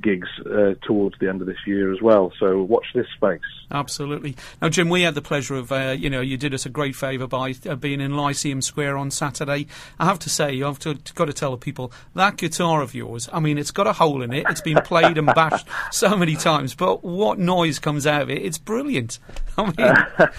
gigs 0.00 0.28
uh, 0.46 0.74
towards 0.82 1.18
the 1.18 1.28
end 1.28 1.40
of 1.40 1.46
this 1.46 1.58
year 1.66 1.92
as 1.92 2.00
well. 2.00 2.32
So 2.38 2.62
watch 2.62 2.86
this 2.94 3.06
space. 3.14 3.40
Absolutely. 3.70 4.36
Now, 4.60 4.68
Jim, 4.68 4.88
we 4.88 5.02
had 5.02 5.14
the 5.14 5.22
pleasure 5.22 5.54
of, 5.54 5.70
uh, 5.70 5.94
you 5.98 6.08
know, 6.08 6.20
you 6.20 6.36
did 6.36 6.54
us 6.54 6.64
a 6.64 6.70
great 6.70 6.96
favour 6.96 7.26
by 7.26 7.54
uh, 7.68 7.76
being 7.76 8.00
in 8.00 8.16
Lyceum 8.16 8.62
Square 8.62 8.96
on 8.96 9.10
Saturday. 9.10 9.66
I 9.98 10.06
have 10.06 10.18
to 10.20 10.30
say, 10.30 10.62
I've 10.62 10.78
to, 10.80 10.98
got 11.14 11.26
to 11.26 11.32
tell 11.32 11.50
the 11.50 11.58
people 11.58 11.92
that 12.14 12.36
guitar 12.36 12.82
of 12.82 12.94
yours. 12.94 13.28
I 13.32 13.40
mean, 13.40 13.58
it's 13.58 13.70
got 13.70 13.86
a 13.86 13.92
hole 13.92 14.22
in 14.22 14.32
it. 14.32 14.46
It's 14.48 14.60
been 14.60 14.80
played 14.82 15.18
and 15.18 15.26
bashed 15.26 15.66
so 15.92 16.16
many 16.16 16.36
times, 16.36 16.74
but 16.74 17.04
what 17.04 17.38
noise 17.38 17.78
comes 17.78 18.06
out 18.06 18.22
of 18.22 18.30
it? 18.30 18.42
It's 18.42 18.58
brilliant. 18.58 19.18
I 19.58 19.64
mean. 19.64 19.74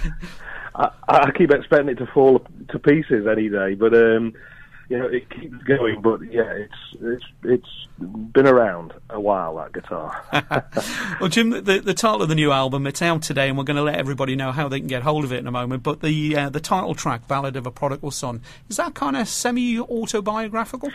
I, 0.75 0.89
I 1.07 1.31
keep 1.31 1.51
expecting 1.51 1.89
it 1.89 1.99
to 1.99 2.07
fall 2.07 2.43
to 2.69 2.79
pieces 2.79 3.27
any 3.27 3.47
day, 3.47 3.75
but 3.75 3.93
um, 3.93 4.33
you 4.89 4.97
know, 4.97 5.05
it 5.05 5.29
keeps 5.29 5.57
going, 5.63 6.01
but 6.01 6.21
yeah, 6.31 6.51
it's 6.51 7.01
it's 7.01 7.25
it's 7.43 7.87
been 7.97 8.47
around 8.47 8.93
a 9.09 9.19
while 9.19 9.55
that 9.55 9.73
guitar. 9.73 10.23
well, 11.19 11.29
Jim, 11.29 11.51
the 11.51 11.81
the 11.83 11.93
title 11.93 12.21
of 12.21 12.29
the 12.29 12.35
new 12.35 12.51
album 12.51 12.85
it's 12.87 13.01
out 13.01 13.21
today, 13.21 13.49
and 13.49 13.57
we're 13.57 13.63
going 13.63 13.77
to 13.77 13.83
let 13.83 13.95
everybody 13.95 14.35
know 14.35 14.51
how 14.51 14.67
they 14.67 14.79
can 14.79 14.87
get 14.87 15.03
hold 15.03 15.23
of 15.23 15.31
it 15.31 15.37
in 15.39 15.47
a 15.47 15.51
moment. 15.51 15.83
But 15.83 16.01
the 16.01 16.35
uh, 16.35 16.49
the 16.49 16.59
title 16.59 16.95
track, 16.95 17.27
"Ballad 17.27 17.55
of 17.55 17.65
a 17.65 17.71
Prodigal 17.71 18.11
Son," 18.11 18.41
is 18.69 18.77
that 18.77 18.93
kind 18.93 19.15
of 19.15 19.27
semi 19.27 19.79
autobiographical? 19.79 20.91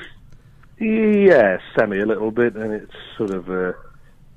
Yeah, 0.79 1.59
semi 1.77 1.98
a 1.98 2.07
little 2.07 2.31
bit, 2.31 2.55
and 2.57 2.72
it's 2.72 2.94
sort 3.16 3.31
of 3.31 3.48
a 3.48 3.74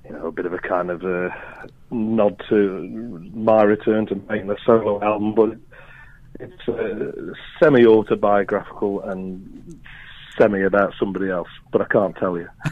you 0.06 0.14
know 0.14 0.28
a 0.28 0.32
bit 0.32 0.46
of 0.46 0.54
a 0.54 0.60
kind 0.60 0.90
of 0.90 1.04
a 1.04 1.36
nod 1.92 2.42
to 2.50 3.30
my 3.34 3.64
return 3.64 4.06
to 4.08 4.16
making 4.30 4.48
the 4.48 4.58
solo 4.66 5.02
album, 5.04 5.36
but 5.36 5.58
it's 6.39 6.67
uh, 6.67 7.34
semi 7.60 7.86
autobiographical 7.86 9.02
and 9.02 9.80
semi 10.38 10.62
about 10.62 10.94
somebody 11.00 11.30
else, 11.30 11.50
but 11.72 11.82
I 11.82 11.86
can't 11.86 12.15
tell 12.15 12.38
you. 12.38 12.48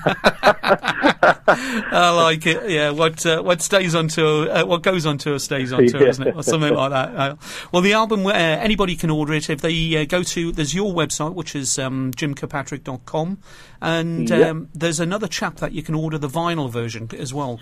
I 1.92 2.12
like 2.16 2.46
it. 2.46 2.70
Yeah, 2.70 2.92
what 2.92 3.26
uh, 3.26 3.42
what 3.42 3.62
stays 3.62 3.96
on 3.96 4.08
tour, 4.08 4.50
uh, 4.50 4.66
what 4.66 4.84
goes 4.84 5.06
on 5.06 5.18
tour 5.18 5.40
stays 5.40 5.74
on 5.74 5.86
tour, 5.88 6.02
yeah. 6.04 6.10
isn't 6.10 6.28
it, 6.28 6.36
or 6.36 6.44
something 6.44 6.74
like 6.74 6.92
that. 6.92 7.16
Uh, 7.16 7.36
well, 7.72 7.82
the 7.82 7.94
album, 7.94 8.26
uh, 8.26 8.32
anybody 8.32 8.96
can 8.96 9.10
order 9.10 9.34
it 9.34 9.50
if 9.50 9.62
they 9.62 9.98
uh, 9.98 10.06
go 10.06 10.24
to. 10.24 10.52
There's 10.52 10.74
your 10.74 10.94
website, 10.94 11.34
which 11.34 11.56
is 11.56 11.78
um, 11.80 12.12
jimkirkpatrick.com, 12.14 13.40
and 13.82 14.30
yep. 14.30 14.48
um, 14.48 14.70
there's 14.74 15.00
another 15.00 15.28
chap 15.28 15.58
that 15.58 15.72
you 15.74 15.84
can 15.84 15.96
order 15.96 16.18
the 16.18 16.30
vinyl 16.30 16.70
version 16.70 17.10
as 17.18 17.34
well. 17.34 17.60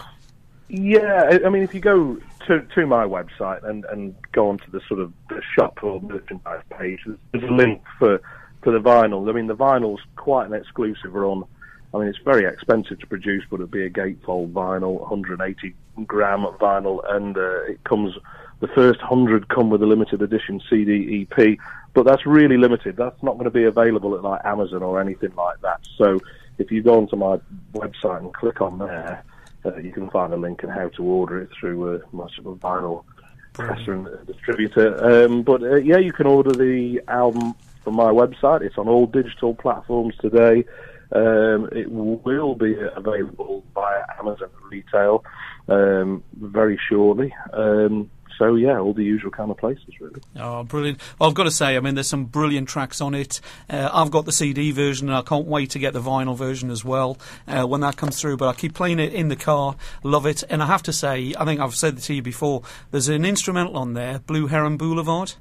Yeah, 0.69 1.39
I 1.45 1.49
mean, 1.49 1.63
if 1.63 1.73
you 1.73 1.80
go 1.80 2.17
to 2.47 2.62
to 2.62 2.86
my 2.86 3.06
website 3.06 3.63
and, 3.63 3.86
and 3.86 4.15
go 4.34 4.49
onto 4.49 4.69
the 4.69 4.82
sort 4.88 4.99
of 4.99 5.13
the 5.30 5.41
shop 5.56 5.82
or 5.82 6.01
merchandise 6.01 6.63
page, 6.77 6.99
there's, 7.06 7.17
there's 7.32 7.43
a 7.45 7.53
link 7.53 7.82
for 7.97 8.21
for 8.63 8.71
the 8.73 8.80
vinyl. 8.80 9.30
I 9.30 9.32
mean, 9.32 9.47
the 9.47 9.56
vinyl's 9.56 10.01
quite 10.17 10.47
an 10.47 10.53
exclusive 10.53 11.13
run. 11.13 11.43
I 11.93 11.99
mean, 11.99 12.10
it's 12.10 12.19
very 12.19 12.45
expensive 12.45 12.99
to 12.99 13.08
produce, 13.08 13.45
but 13.49 13.58
it'd 13.58 13.71
be 13.71 13.86
a 13.86 13.89
gatefold 13.89 14.51
vinyl, 14.51 14.99
180 14.99 15.73
gram 16.06 16.41
vinyl, 16.60 16.99
and 17.10 17.38
uh, 17.38 17.63
it 17.63 17.84
comes. 17.84 18.15
The 18.60 18.67
first 18.69 18.99
hundred 18.99 19.49
come 19.49 19.69
with 19.69 19.84
a 19.84 19.86
limited 19.86 20.23
edition 20.23 20.60
CD 20.67 21.27
EP, 21.32 21.60
but 21.93 22.06
that's 22.06 22.25
really 22.25 22.58
limited. 22.58 22.97
That's 22.97 23.21
not 23.21 23.34
going 23.34 23.45
to 23.45 23.51
be 23.51 23.65
available 23.65 24.15
at 24.15 24.23
like 24.23 24.41
Amazon 24.43 24.82
or 24.82 24.99
anything 24.99 25.34
like 25.36 25.62
that. 25.62 25.80
So, 25.95 26.19
if 26.58 26.71
you 26.71 26.82
go 26.82 26.97
onto 26.97 27.15
my 27.15 27.39
website 27.73 28.17
and 28.17 28.34
click 28.34 28.60
on 28.60 28.80
there, 28.80 29.23
uh, 29.67 29.77
you 29.77 29.91
can 29.91 30.10
find 30.10 30.34
a 30.34 30.38
link 30.38 30.63
and 30.63 30.71
how 30.71 30.89
to 30.89 31.03
order 31.03 31.41
it 31.41 31.49
through 31.60 31.95
uh, 31.95 31.99
my 32.12 32.27
sort 32.36 32.47
of 32.47 32.60
vinyl 32.60 33.03
presser 33.53 33.93
and 33.93 34.27
distributor. 34.27 35.25
Um, 35.25 35.43
but 35.43 35.62
uh, 35.63 35.75
yeah, 35.75 35.97
you 35.97 36.13
can 36.13 36.27
order 36.27 36.51
the 36.51 37.01
album 37.08 37.56
from 37.84 37.95
my 37.95 38.12
website. 38.12 38.62
It's 38.62 38.77
on 38.77 38.88
all 38.88 39.06
digital 39.06 39.56
platforms 39.56 40.15
today. 40.21 40.65
Um, 41.12 41.69
it 41.71 41.89
will 41.89 42.56
be 42.56 42.75
available 42.95 43.63
via 43.73 44.03
Amazon 44.19 44.49
retail 44.69 45.23
um, 45.67 46.23
very 46.39 46.80
shortly. 46.89 47.34
Um, 47.53 48.10
so 48.38 48.56
yeah, 48.56 48.80
all 48.80 48.93
the 48.93 49.03
usual 49.03 49.32
kind 49.32 49.49
of 49.49 49.58
places 49.58 49.99
really. 49.99 50.21
Oh, 50.36 50.63
brilliant! 50.63 50.99
Well, 51.17 51.30
I've 51.30 51.36
got 51.36 51.43
to 51.43 51.51
say, 51.51 51.75
I 51.75 51.80
mean, 51.80 51.95
there's 51.95 52.08
some 52.08 52.25
brilliant 52.25 52.69
tracks 52.69 53.01
on 53.01 53.15
it. 53.15 53.41
Uh, 53.69 53.89
I've 53.91 54.12
got 54.12 54.25
the 54.25 54.32
CD 54.32 54.71
version, 54.71 55.08
and 55.08 55.17
I 55.17 55.21
can't 55.21 55.47
wait 55.47 55.71
to 55.71 55.80
get 55.80 55.93
the 55.93 56.01
vinyl 56.01 56.38
version 56.38 56.69
as 56.69 56.86
well 56.86 57.17
uh, 57.47 57.65
when 57.65 57.82
that 57.82 57.97
comes 57.97 58.19
through. 58.19 58.38
But 58.38 58.49
I 58.49 58.53
keep 58.53 58.73
playing 58.73 58.99
it 58.99 59.13
in 59.13 59.30
the 59.30 59.36
car, 59.36 59.75
love 60.03 60.25
it, 60.25 60.43
and 60.49 60.62
I 60.62 60.67
have 60.67 60.84
to 60.84 60.93
say, 60.93 61.34
I 61.38 61.45
think 61.45 61.60
I've 61.60 61.75
said 61.75 61.97
to 61.97 62.13
you 62.13 62.21
before. 62.21 62.62
There's 62.91 63.10
an 63.10 63.25
instrumental 63.25 63.77
on 63.77 63.93
there, 63.93 64.19
Blue 64.19 64.47
Heron 64.47 64.77
Boulevard. 64.77 65.34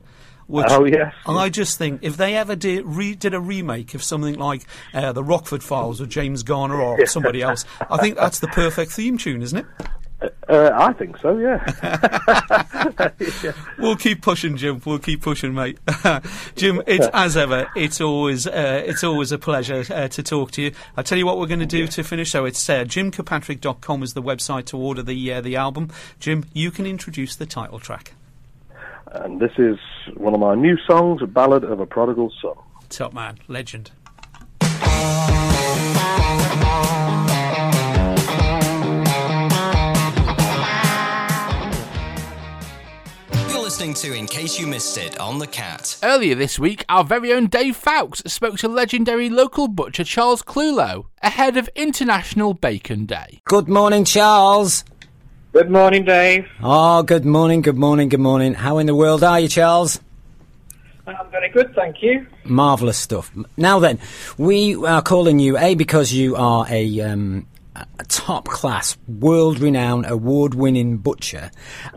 Which 0.46 0.66
oh 0.70 0.84
yes. 0.84 1.12
I 1.26 1.48
just 1.48 1.76
think 1.76 2.04
if 2.04 2.16
they 2.16 2.36
ever 2.36 2.54
did 2.54 2.86
re- 2.86 3.16
did 3.16 3.34
a 3.34 3.40
remake 3.40 3.94
of 3.94 4.02
something 4.04 4.36
like 4.36 4.62
uh, 4.94 5.12
the 5.12 5.24
Rockford 5.24 5.64
Files 5.64 5.98
with 5.98 6.08
James 6.08 6.44
Garner 6.44 6.80
or 6.80 7.04
somebody 7.08 7.42
else, 7.42 7.64
I 7.90 7.96
think 7.96 8.14
that's 8.14 8.38
the 8.38 8.46
perfect 8.46 8.92
theme 8.92 9.18
tune, 9.18 9.42
isn't 9.42 9.58
it? 9.58 9.66
Uh, 10.22 10.70
I 10.74 10.92
think 10.94 11.18
so, 11.18 11.36
yeah. 11.36 11.62
yeah. 13.42 13.52
We'll 13.78 13.96
keep 13.96 14.22
pushing, 14.22 14.56
Jim. 14.56 14.80
We'll 14.84 14.98
keep 14.98 15.20
pushing, 15.20 15.52
mate. 15.52 15.78
Jim, 16.56 16.82
it's 16.86 17.06
as 17.12 17.36
ever. 17.36 17.68
It's 17.76 18.00
always 18.00 18.46
uh, 18.46 18.82
it's 18.86 19.04
always 19.04 19.30
a 19.32 19.38
pleasure 19.38 19.84
uh, 19.90 20.08
to 20.08 20.22
talk 20.22 20.52
to 20.52 20.62
you. 20.62 20.72
I'll 20.96 21.04
tell 21.04 21.18
you 21.18 21.26
what 21.26 21.38
we're 21.38 21.46
going 21.46 21.60
to 21.60 21.66
do 21.66 21.86
to 21.86 22.02
finish. 22.02 22.30
So 22.30 22.46
it's 22.46 22.68
uh, 22.68 22.84
jimkirkpatrick.com 22.84 24.02
is 24.02 24.14
the 24.14 24.22
website 24.22 24.64
to 24.66 24.78
order 24.78 25.02
the 25.02 25.32
uh, 25.32 25.40
the 25.42 25.56
album. 25.56 25.90
Jim, 26.18 26.44
you 26.54 26.70
can 26.70 26.86
introduce 26.86 27.36
the 27.36 27.46
title 27.46 27.78
track. 27.78 28.14
And 29.12 29.38
this 29.38 29.52
is 29.58 29.78
one 30.14 30.32
of 30.32 30.40
my 30.40 30.54
new 30.54 30.78
songs, 30.86 31.20
"A 31.22 31.26
Ballad 31.26 31.64
of 31.64 31.80
a 31.80 31.86
Prodigal 31.86 32.32
Son." 32.40 32.54
Top 32.88 33.12
man, 33.12 33.38
legend. 33.48 33.90
Listening 43.76 43.92
to 43.92 44.18
In 44.18 44.26
Case 44.26 44.58
You 44.58 44.66
Missed 44.66 44.96
It 44.96 45.20
on 45.20 45.38
The 45.38 45.46
Cat. 45.46 45.98
Earlier 46.02 46.34
this 46.34 46.58
week, 46.58 46.82
our 46.88 47.04
very 47.04 47.30
own 47.30 47.46
Dave 47.46 47.76
Fowkes 47.76 48.22
spoke 48.26 48.56
to 48.60 48.68
legendary 48.68 49.28
local 49.28 49.68
butcher 49.68 50.02
Charles 50.02 50.40
Clulow 50.40 51.08
ahead 51.20 51.58
of 51.58 51.68
International 51.76 52.54
Bacon 52.54 53.04
Day. 53.04 53.42
Good 53.44 53.68
morning, 53.68 54.06
Charles. 54.06 54.82
Good 55.52 55.70
morning, 55.70 56.06
Dave. 56.06 56.48
Oh, 56.62 57.02
good 57.02 57.26
morning, 57.26 57.60
good 57.60 57.76
morning, 57.76 58.08
good 58.08 58.18
morning. 58.18 58.54
How 58.54 58.78
in 58.78 58.86
the 58.86 58.94
world 58.94 59.22
are 59.22 59.40
you, 59.40 59.48
Charles? 59.48 60.00
I'm 61.06 61.30
very 61.30 61.50
good, 61.50 61.74
thank 61.74 62.02
you. 62.02 62.26
Marvellous 62.44 62.96
stuff. 62.96 63.30
Now 63.58 63.78
then, 63.78 63.98
we 64.38 64.74
are 64.86 65.02
calling 65.02 65.38
you, 65.38 65.58
A, 65.58 65.74
because 65.74 66.14
you 66.14 66.34
are 66.36 66.66
a 66.70 67.00
um, 67.02 67.46
a 67.98 68.04
top 68.04 68.46
class, 68.46 68.96
world 69.08 69.60
renowned, 69.60 70.06
award 70.08 70.54
winning 70.54 70.98
butcher, 70.98 71.50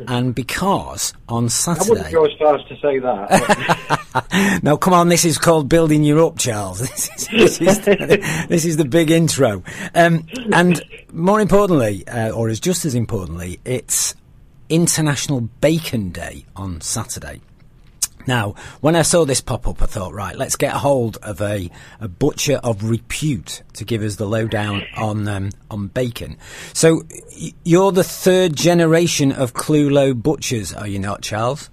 and 0.07 0.33
because 0.33 1.13
on 1.27 1.49
Saturday. 1.49 1.89
I 1.89 1.93
wouldn't 1.93 2.13
go 2.13 2.25
as 2.25 2.33
far 2.37 2.55
as 2.55 2.65
to 2.65 2.75
say 2.79 2.99
that. 2.99 4.59
no, 4.63 4.77
come 4.77 4.93
on, 4.93 5.09
this 5.09 5.25
is 5.25 5.37
called 5.37 5.69
building 5.69 6.03
you 6.03 6.25
up, 6.25 6.37
Charles. 6.37 6.79
This 6.89 7.09
is, 7.09 7.27
this 7.27 7.61
is, 7.61 7.79
the, 7.81 8.45
this 8.49 8.65
is 8.65 8.77
the 8.77 8.85
big 8.85 9.11
intro. 9.11 9.63
Um, 9.93 10.25
and 10.51 10.81
more 11.11 11.39
importantly, 11.39 12.07
uh, 12.07 12.31
or 12.31 12.49
as 12.49 12.59
just 12.59 12.85
as 12.85 12.95
importantly, 12.95 13.59
it's 13.65 14.15
International 14.69 15.41
Bacon 15.41 16.09
Day 16.09 16.45
on 16.55 16.81
Saturday. 16.81 17.41
Now, 18.29 18.53
when 18.81 18.95
I 18.95 19.01
saw 19.01 19.25
this 19.25 19.41
pop 19.41 19.67
up, 19.67 19.81
I 19.81 19.87
thought, 19.87 20.13
right, 20.13 20.35
let's 20.35 20.55
get 20.55 20.75
a 20.75 20.77
hold 20.77 21.17
of 21.23 21.41
a, 21.41 21.71
a 21.99 22.07
butcher 22.07 22.57
of 22.63 22.83
repute 22.83 23.63
to 23.73 23.83
give 23.83 24.03
us 24.03 24.17
the 24.17 24.27
lowdown 24.27 24.83
on 24.95 25.27
um, 25.27 25.49
on 25.71 25.87
bacon. 25.87 26.37
So, 26.73 27.01
y- 27.35 27.53
you're 27.63 27.91
the 27.91 28.03
third 28.03 28.55
generation 28.55 29.31
of 29.31 29.53
Clulow 29.53 30.13
butchers, 30.13 30.71
are 30.73 30.87
you 30.87 30.99
not, 30.99 31.23
Charles? 31.23 31.71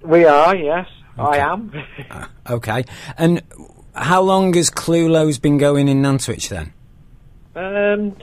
We 0.00 0.24
are, 0.24 0.56
yes, 0.56 0.88
okay. 1.18 1.40
I 1.40 1.52
am. 1.52 1.72
uh, 2.10 2.26
okay, 2.54 2.84
and 3.18 3.42
how 3.94 4.22
long 4.22 4.54
has 4.54 4.70
Clulow's 4.70 5.38
been 5.38 5.58
going 5.58 5.88
in 5.88 6.00
Nantwich 6.00 6.48
then? 6.48 6.72
Um, 7.54 8.16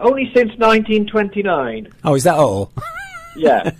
only 0.00 0.24
since 0.34 0.50
1929. 0.58 1.86
Oh, 2.02 2.16
is 2.16 2.24
that 2.24 2.34
all? 2.34 2.72
Yeah. 3.36 3.70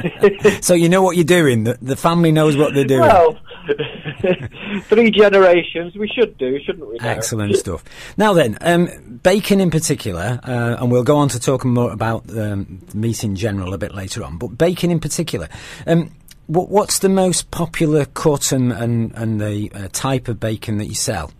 so 0.60 0.74
you 0.74 0.88
know 0.88 1.02
what 1.02 1.16
you're 1.16 1.24
doing. 1.24 1.64
The, 1.64 1.78
the 1.82 1.96
family 1.96 2.32
knows 2.32 2.56
what 2.56 2.74
they're 2.74 2.84
doing. 2.84 3.00
Well, 3.00 3.38
three 4.82 5.10
generations. 5.10 5.94
We 5.94 6.08
should 6.08 6.36
do, 6.38 6.58
shouldn't 6.62 6.88
we? 6.88 6.96
Now? 6.96 7.08
Excellent 7.08 7.56
stuff. 7.56 7.84
Now 8.16 8.32
then, 8.32 8.58
um, 8.60 9.20
bacon 9.22 9.60
in 9.60 9.70
particular, 9.70 10.40
uh, 10.42 10.76
and 10.78 10.90
we'll 10.90 11.04
go 11.04 11.16
on 11.16 11.28
to 11.30 11.40
talk 11.40 11.64
more 11.64 11.92
about 11.92 12.28
um, 12.36 12.80
meat 12.94 13.24
in 13.24 13.36
general 13.36 13.74
a 13.74 13.78
bit 13.78 13.94
later 13.94 14.22
on. 14.24 14.38
But 14.38 14.58
bacon 14.58 14.90
in 14.90 15.00
particular. 15.00 15.48
Um, 15.86 16.12
what, 16.46 16.68
what's 16.68 16.98
the 16.98 17.08
most 17.08 17.50
popular 17.50 18.04
cut 18.04 18.52
and, 18.52 18.72
and, 18.72 19.12
and 19.14 19.40
the 19.40 19.70
uh, 19.72 19.88
type 19.92 20.28
of 20.28 20.38
bacon 20.40 20.78
that 20.78 20.86
you 20.86 20.94
sell? 20.94 21.30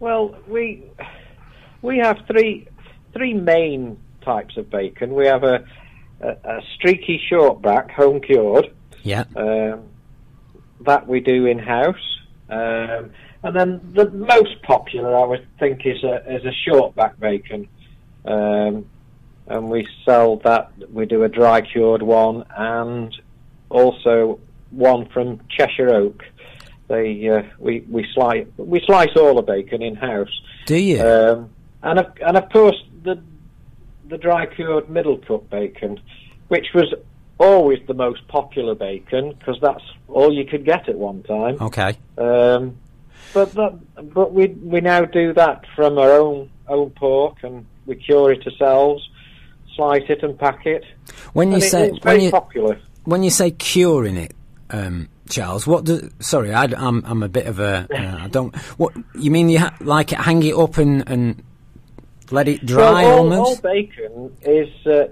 Well, 0.00 0.36
we 0.46 0.84
we 1.82 1.98
have 1.98 2.18
three 2.26 2.68
three 3.12 3.34
main 3.34 3.98
types 4.22 4.56
of 4.56 4.70
bacon. 4.70 5.14
We 5.14 5.26
have 5.26 5.42
a 5.42 5.64
a, 6.20 6.28
a 6.28 6.62
streaky 6.74 7.20
shortback, 7.30 7.90
home 7.90 8.20
cured. 8.20 8.72
Yeah. 9.02 9.24
Um, 9.36 9.84
that 10.80 11.06
we 11.06 11.20
do 11.20 11.46
in 11.46 11.58
house. 11.58 12.18
Um, 12.48 13.10
and 13.42 13.54
then 13.54 13.80
the 13.92 14.10
most 14.10 14.60
popular, 14.62 15.16
I 15.16 15.24
would 15.24 15.46
think, 15.58 15.86
is 15.86 16.02
a 16.02 16.34
is 16.34 16.44
a 16.44 16.52
short 16.52 16.94
back 16.94 17.18
bacon, 17.20 17.68
um, 18.24 18.86
and 19.46 19.68
we 19.68 19.86
sell 20.04 20.36
that. 20.38 20.72
We 20.92 21.06
do 21.06 21.22
a 21.22 21.28
dry 21.28 21.60
cured 21.60 22.02
one, 22.02 22.44
and 22.56 23.14
also 23.70 24.40
one 24.70 25.06
from 25.10 25.40
Cheshire 25.48 25.90
Oak. 25.90 26.24
They 26.88 27.28
uh, 27.28 27.42
we 27.58 27.84
we 27.88 28.06
slice 28.12 28.46
we 28.56 28.80
slice 28.86 29.14
all 29.16 29.36
the 29.36 29.42
bacon 29.42 29.82
in 29.82 29.94
house. 29.94 30.40
Do 30.66 30.76
you? 30.76 31.00
Um, 31.00 31.50
and 31.82 32.00
of, 32.00 32.12
and 32.20 32.36
of 32.36 32.50
course 32.50 32.82
the 34.08 34.18
dry 34.18 34.46
cured 34.46 34.88
middle 34.88 35.18
cut 35.18 35.48
bacon, 35.50 36.00
which 36.48 36.68
was 36.74 36.92
always 37.38 37.78
the 37.86 37.94
most 37.94 38.26
popular 38.28 38.74
bacon 38.74 39.34
because 39.38 39.58
that's 39.60 39.82
all 40.08 40.32
you 40.32 40.44
could 40.44 40.64
get 40.64 40.88
at 40.88 40.96
one 40.96 41.22
time. 41.22 41.56
okay. 41.60 41.96
Um, 42.16 42.76
but 43.34 43.52
that, 43.54 43.78
but 44.14 44.32
we 44.32 44.46
we 44.48 44.80
now 44.80 45.04
do 45.04 45.32
that 45.34 45.64
from 45.76 45.98
our 45.98 46.10
own 46.12 46.50
own 46.66 46.90
pork 46.90 47.36
and 47.42 47.66
we 47.86 47.96
cure 47.96 48.32
it 48.32 48.46
ourselves, 48.46 49.06
slice 49.76 50.02
it 50.08 50.22
and 50.22 50.38
pack 50.38 50.66
it. 50.66 50.84
When 51.32 51.48
you 51.48 51.54
and 51.56 51.62
it- 51.62 51.70
say 51.70 51.90
very 52.02 52.16
when 52.16 52.20
you 52.22 52.30
popular. 52.30 52.80
when 53.04 53.22
you 53.22 53.30
say 53.30 53.50
curing 53.50 54.16
it, 54.16 54.34
um, 54.70 55.08
Charles, 55.28 55.66
what 55.66 55.84
do? 55.84 56.10
Sorry, 56.20 56.52
I, 56.54 56.64
am 56.64 57.02
I'm 57.06 57.22
a 57.22 57.28
bit 57.28 57.46
of 57.46 57.60
a 57.60 57.86
uh, 57.94 58.24
I 58.24 58.28
don't. 58.28 58.56
What 58.78 58.94
you 59.14 59.30
mean? 59.30 59.48
You 59.50 59.60
ha- 59.60 59.76
like 59.80 60.12
it, 60.12 60.18
hang 60.18 60.42
it 60.42 60.54
up 60.54 60.78
and 60.78 61.06
and 61.08 61.42
let 62.30 62.48
it 62.48 62.64
dry 62.66 63.04
well, 63.04 63.32
all, 63.32 63.32
all 63.32 63.56
bacon 63.56 64.36
is 64.42 64.68
uh, 64.86 65.08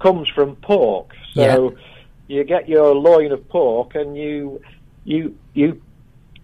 comes 0.00 0.28
from 0.28 0.56
pork, 0.56 1.14
so 1.34 1.40
Yeah. 1.40 2.36
you 2.36 2.44
get 2.44 2.68
your 2.68 2.94
loin 2.94 3.32
of 3.32 3.48
pork 3.48 3.94
and 3.94 4.16
you 4.16 4.60
you 5.04 5.36
you 5.54 5.80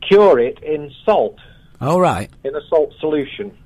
cure 0.01 0.39
it 0.39 0.63
in 0.63 0.91
salt 1.05 1.39
All 1.81 2.01
right. 2.01 2.31
in 2.45 2.55
a 2.55 2.61
salt 2.69 2.93
solution, 3.01 3.57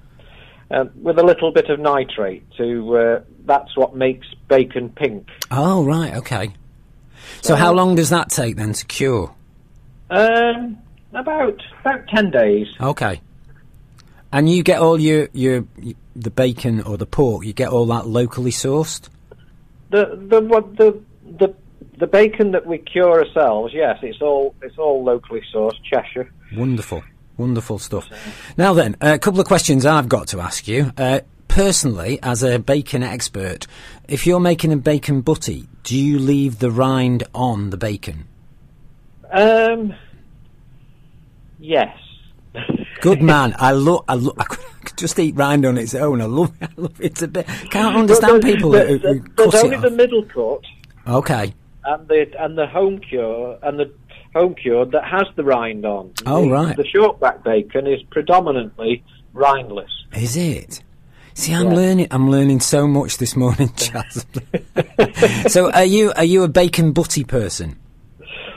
um, 0.71 0.91
with 1.03 1.19
a 1.19 1.23
little 1.23 1.53
bit 1.53 1.69
of 1.71 1.79
nitrate. 1.81 2.43
To 2.57 2.97
uh, 2.99 3.21
that's 3.45 3.77
what 3.77 3.95
makes 3.95 4.27
bacon 4.49 4.89
pink. 4.91 5.29
Oh 5.51 5.85
right. 5.85 6.15
Okay. 6.15 6.51
So 7.43 7.55
how 7.55 7.73
long 7.73 7.95
does 7.95 8.11
that 8.11 8.31
take 8.31 8.57
then 8.57 8.73
to 8.73 8.87
cure? 8.87 9.35
Um, 10.11 10.79
about 11.13 11.63
about 11.81 12.09
ten 12.09 12.31
days. 12.31 12.67
Okay. 12.81 13.21
And 14.33 14.51
you 14.51 14.63
get 14.63 14.81
all 14.81 15.01
your 15.01 15.29
your 15.33 15.65
the 16.15 16.31
bacon 16.31 16.83
or 16.83 16.97
the 16.97 17.07
pork. 17.07 17.45
You 17.45 17.53
get 17.53 17.69
all 17.69 17.87
that 17.87 18.07
locally 18.07 18.51
sourced. 18.51 19.09
The 19.91 20.19
the 20.29 20.41
what 20.41 20.77
the 20.77 21.01
the 21.39 21.55
the 21.99 22.07
bacon 22.07 22.53
that 22.53 22.67
we 22.67 22.79
cure 22.79 23.25
ourselves, 23.25 23.73
yes, 23.75 23.99
it's 24.03 24.21
all 24.21 24.55
it's 24.63 24.79
all 24.79 25.03
locally 25.03 25.43
sourced, 25.53 25.83
Cheshire. 25.83 26.31
Wonderful, 26.55 27.03
wonderful 27.37 27.79
stuff. 27.79 28.09
Now 28.57 28.73
then, 28.75 28.97
a 29.01 29.19
couple 29.19 29.41
of 29.41 29.47
questions 29.47 29.87
I've 29.87 30.09
got 30.09 30.29
to 30.29 30.41
ask 30.41 30.69
you. 30.69 30.93
Uh, 30.97 31.21
personally, 31.49 32.19
as 32.23 32.43
a 32.43 32.59
bacon 32.59 33.03
expert, 33.03 33.67
if 34.09 34.27
you're 34.27 34.41
making 34.41 34.73
a 34.73 34.77
bacon 34.77 35.23
butty, 35.23 35.69
do 35.83 35.99
you 35.99 36.19
leave 36.19 36.59
the 36.59 36.71
rind 36.71 37.25
on 37.35 37.71
the 37.71 37.77
bacon? 37.77 38.27
Um, 39.31 39.95
yes. 41.59 41.97
Good 43.01 43.23
man. 43.23 43.55
I 43.59 43.73
love. 43.73 44.05
I 44.09 44.15
love. 44.15 44.35
I 44.39 44.45
could 44.45 44.97
just 44.97 45.19
eat 45.19 45.37
rind 45.37 45.65
on 45.65 45.79
its 45.79 45.95
own. 45.95 46.21
I 46.21 46.25
love. 46.27 46.53
I 46.63 46.69
love 46.77 47.01
it 47.01 47.23
a 47.23 47.29
bit. 47.29 47.47
Can't 47.71 47.97
understand 47.97 48.43
But 48.43 48.51
people 48.51 48.71
the- 48.71 48.87
who, 48.87 48.99
who 48.99 49.21
There's 49.37 49.51
cut 49.53 49.65
only 49.65 49.77
the 49.79 49.91
middle 49.91 50.25
cut 50.25 50.61
Okay. 51.07 51.55
and 51.85 52.09
the 52.09 52.27
and 52.41 52.59
the 52.59 52.67
home 52.67 52.99
cure 52.99 53.59
and 53.63 53.79
the 53.79 53.93
home 54.35 54.55
cure 54.55 54.85
that 54.87 55.05
has 55.05 55.25
the 55.37 55.45
rind 55.45 55.85
on. 55.87 56.13
Oh, 56.27 56.43
the, 56.43 56.51
right. 56.51 56.77
The 56.77 56.85
shortback 56.85 57.43
bacon 57.45 57.87
is 57.87 58.03
predominantly 58.11 59.03
rindless. 59.33 59.91
Is 60.15 60.37
it? 60.37 60.83
See, 61.35 61.55
I'm 61.55 61.69
Yeah. 61.69 61.75
learning. 61.77 62.07
I'm 62.11 62.31
learning 62.31 62.61
so 62.61 62.87
much 62.89 63.19
this 63.19 63.37
morning, 63.37 63.73
Charles. 63.77 64.27
so, 65.53 65.71
are 65.71 65.85
you 65.85 66.13
are 66.17 66.25
you 66.25 66.43
a 66.43 66.49
bacon 66.49 66.93
butty 66.93 67.23
person? 67.25 67.79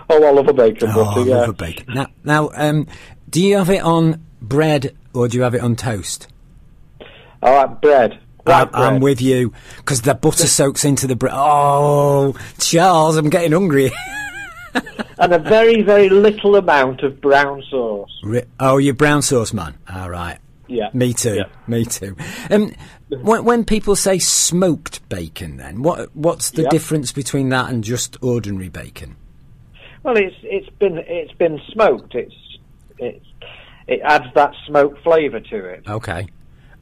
Oh, 0.10 0.24
I 0.24 0.32
love 0.32 0.48
a 0.50 0.54
bacon 0.54 0.90
Oh, 0.92 1.06
butter. 1.06 1.20
I 1.22 1.24
yeah. 1.24 1.36
love 1.38 1.50
a 1.50 1.54
bacon. 1.54 1.94
Now, 1.94 2.08
now, 2.26 2.50
um, 2.56 2.88
do 3.30 3.42
you 3.42 3.58
have 3.58 3.70
it 3.70 3.82
on 3.82 4.26
bread 4.42 4.96
or 5.14 5.28
do 5.28 5.38
you 5.38 5.44
have 5.44 5.56
it 5.56 5.62
on 5.62 5.76
toast? 5.76 6.28
All 7.44 7.54
right, 7.54 7.82
bread. 7.82 8.20
I, 8.46 8.68
I'm 8.74 9.00
with 9.02 9.22
you 9.22 9.54
because 9.78 10.02
the 10.02 10.16
butter 10.16 10.48
soaks 10.48 10.84
into 10.84 11.06
the 11.08 11.16
bread. 11.16 11.34
Oh, 11.36 12.36
Charles, 12.60 13.16
I'm 13.18 13.30
getting 13.30 13.52
hungry. 13.52 13.92
and 15.20 15.34
a 15.34 15.40
very 15.40 15.82
very 15.84 16.10
little 16.10 16.56
amount 16.56 17.02
of 17.02 17.22
brown 17.22 17.62
sauce. 17.70 18.10
Oh, 18.60 18.78
you're 18.78 18.94
brown 18.96 19.22
sauce 19.22 19.54
man. 19.54 19.78
All 19.92 20.10
right. 20.10 20.40
Yeah. 20.68 20.90
Me 20.94 21.14
too. 21.14 21.36
Yeah. 21.36 21.44
Me 21.68 21.86
too. 21.86 22.16
Um, 22.50 22.74
when, 23.10 23.44
when 23.44 23.66
people 23.66 23.96
say 23.96 24.18
smoked 24.20 25.08
bacon, 25.10 25.58
then 25.58 25.84
what 25.84 26.16
what's 26.16 26.52
the 26.52 26.64
Yeah. 26.64 26.70
difference 26.70 27.12
between 27.12 27.50
that 27.50 27.70
and 27.70 27.84
just 27.84 28.18
ordinary 28.24 28.70
bacon? 28.70 29.18
Well, 30.04 30.18
it's 30.18 30.36
it's 30.44 30.70
been 30.80 30.98
it's 30.98 31.34
been 31.34 31.60
smoked. 31.72 32.16
It's 32.16 32.34
it's 32.98 33.26
it 33.92 34.00
adds 34.04 34.34
that 34.36 34.54
smoke 34.66 34.98
flavour 35.04 35.42
to 35.42 35.66
it. 35.66 35.84
Okay. 35.88 36.28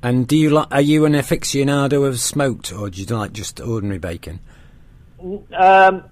And 0.02 0.28
do 0.28 0.38
you 0.38 0.52
like? 0.52 0.68
Are 0.72 0.80
you 0.82 1.06
an 1.06 1.14
aficionado 1.14 2.08
of 2.08 2.20
smoked, 2.20 2.72
or 2.72 2.90
do 2.90 3.02
you 3.02 3.08
like 3.08 3.34
just 3.34 3.60
ordinary 3.60 4.00
bacon? 4.00 4.40
Um, 5.58 6.04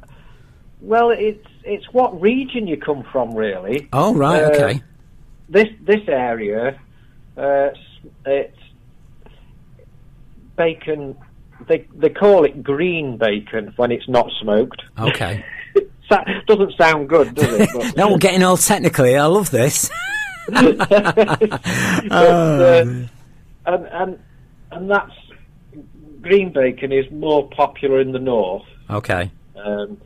well, 0.81 1.11
it's 1.11 1.47
it's 1.63 1.85
what 1.93 2.19
region 2.19 2.67
you 2.67 2.75
come 2.77 3.05
from, 3.11 3.33
really. 3.33 3.87
Oh 3.93 4.13
right, 4.13 4.43
Uh, 4.43 4.47
okay. 4.49 4.83
This 5.47 5.67
this 5.81 6.01
area, 6.09 6.77
uh, 7.37 7.69
it's 8.25 8.57
bacon. 10.57 11.15
They 11.69 11.87
they 11.95 12.09
call 12.09 12.43
it 12.43 12.61
green 12.63 13.17
bacon 13.17 13.73
when 13.77 13.91
it's 13.91 14.09
not 14.09 14.29
smoked. 14.41 14.81
Okay. 14.99 15.45
Doesn't 16.47 16.73
sound 16.77 17.09
good, 17.09 17.35
does 17.35 17.53
it? 17.53 17.69
But, 17.73 17.97
now 17.97 18.11
we're 18.11 18.17
getting 18.17 18.43
all 18.43 18.57
technically. 18.57 19.15
I 19.15 19.25
love 19.25 19.51
this. 19.51 19.89
but, 20.79 22.11
uh, 22.11 22.85
and 23.65 23.85
and 23.85 24.19
and 24.71 24.89
that's 24.89 25.11
green 26.21 26.51
bacon 26.51 26.91
is 26.91 27.09
more 27.11 27.47
popular 27.49 27.99
in 27.99 28.11
the 28.11 28.19
north. 28.19 28.65
Okay. 28.89 29.31
Um, 29.55 29.97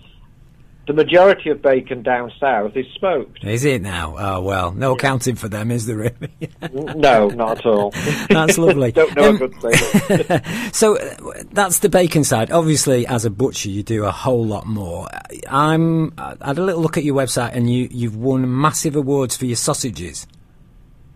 the 0.91 1.03
majority 1.03 1.49
of 1.49 1.61
bacon 1.61 2.03
down 2.03 2.31
south 2.37 2.75
is 2.75 2.85
smoked. 2.99 3.43
Is 3.45 3.63
it 3.63 3.81
now? 3.81 4.15
Oh 4.17 4.41
well, 4.41 4.71
no 4.73 4.93
accounting 4.95 5.35
for 5.35 5.47
them, 5.47 5.71
is 5.71 5.85
there 5.85 5.95
really? 5.95 6.49
no, 6.95 7.27
not 7.29 7.59
at 7.59 7.65
all. 7.65 7.91
That's 8.29 8.57
lovely. 8.57 8.91
Don't 9.01 9.15
know 9.15 9.29
Um, 9.29 9.35
a 9.35 9.47
good 9.47 9.55
thing. 9.61 10.71
so 10.73 10.97
uh, 10.97 11.43
that's 11.53 11.79
the 11.79 11.87
bacon 11.87 12.23
side. 12.25 12.51
Obviously, 12.51 13.07
as 13.07 13.23
a 13.23 13.29
butcher, 13.29 13.69
you 13.69 13.83
do 13.83 14.03
a 14.03 14.11
whole 14.11 14.45
lot 14.45 14.65
more. 14.65 15.07
I'm. 15.49 16.13
I 16.17 16.35
had 16.47 16.57
a 16.57 16.63
little 16.63 16.81
look 16.81 16.97
at 16.97 17.03
your 17.05 17.15
website, 17.15 17.55
and 17.55 17.69
you 17.73 17.87
you've 17.89 18.17
won 18.17 18.59
massive 18.59 18.95
awards 18.97 19.37
for 19.37 19.45
your 19.45 19.55
sausages. 19.55 20.27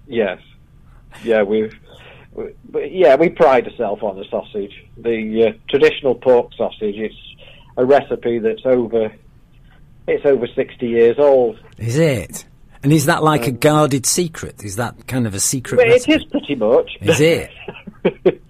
yes, 0.08 0.40
yeah, 1.24 1.44
we've. 1.44 1.74
But 2.70 2.92
yeah, 2.92 3.16
we 3.16 3.30
pride 3.30 3.68
ourselves 3.68 4.02
on 4.04 4.18
the 4.18 4.26
sausage. 4.30 4.74
The 4.98 5.48
uh, 5.48 5.52
traditional 5.70 6.16
pork 6.16 6.52
sausage. 6.58 6.96
It's 6.98 7.16
a 7.78 7.86
recipe 7.86 8.40
that's 8.40 8.66
over. 8.66 9.14
It's 10.08 10.26
over 10.26 10.48
sixty 10.56 10.88
years 10.88 11.18
old. 11.20 11.60
Is 11.78 11.98
it? 11.98 12.46
And 12.84 12.94
is 12.94 13.06
that 13.08 13.24
like 13.24 13.48
a 13.48 13.52
guarded 13.52 14.06
secret? 14.06 14.63
Is 14.63 14.76
that 14.76 15.08
kind 15.08 15.26
of 15.26 15.34
a 15.34 15.39
secret? 15.39 15.80
It 15.82 15.89
recipe? 15.89 16.13
is 16.13 16.24
pretty 16.26 16.56
much. 16.56 16.98
Is 17.02 17.20
it? 17.20 17.50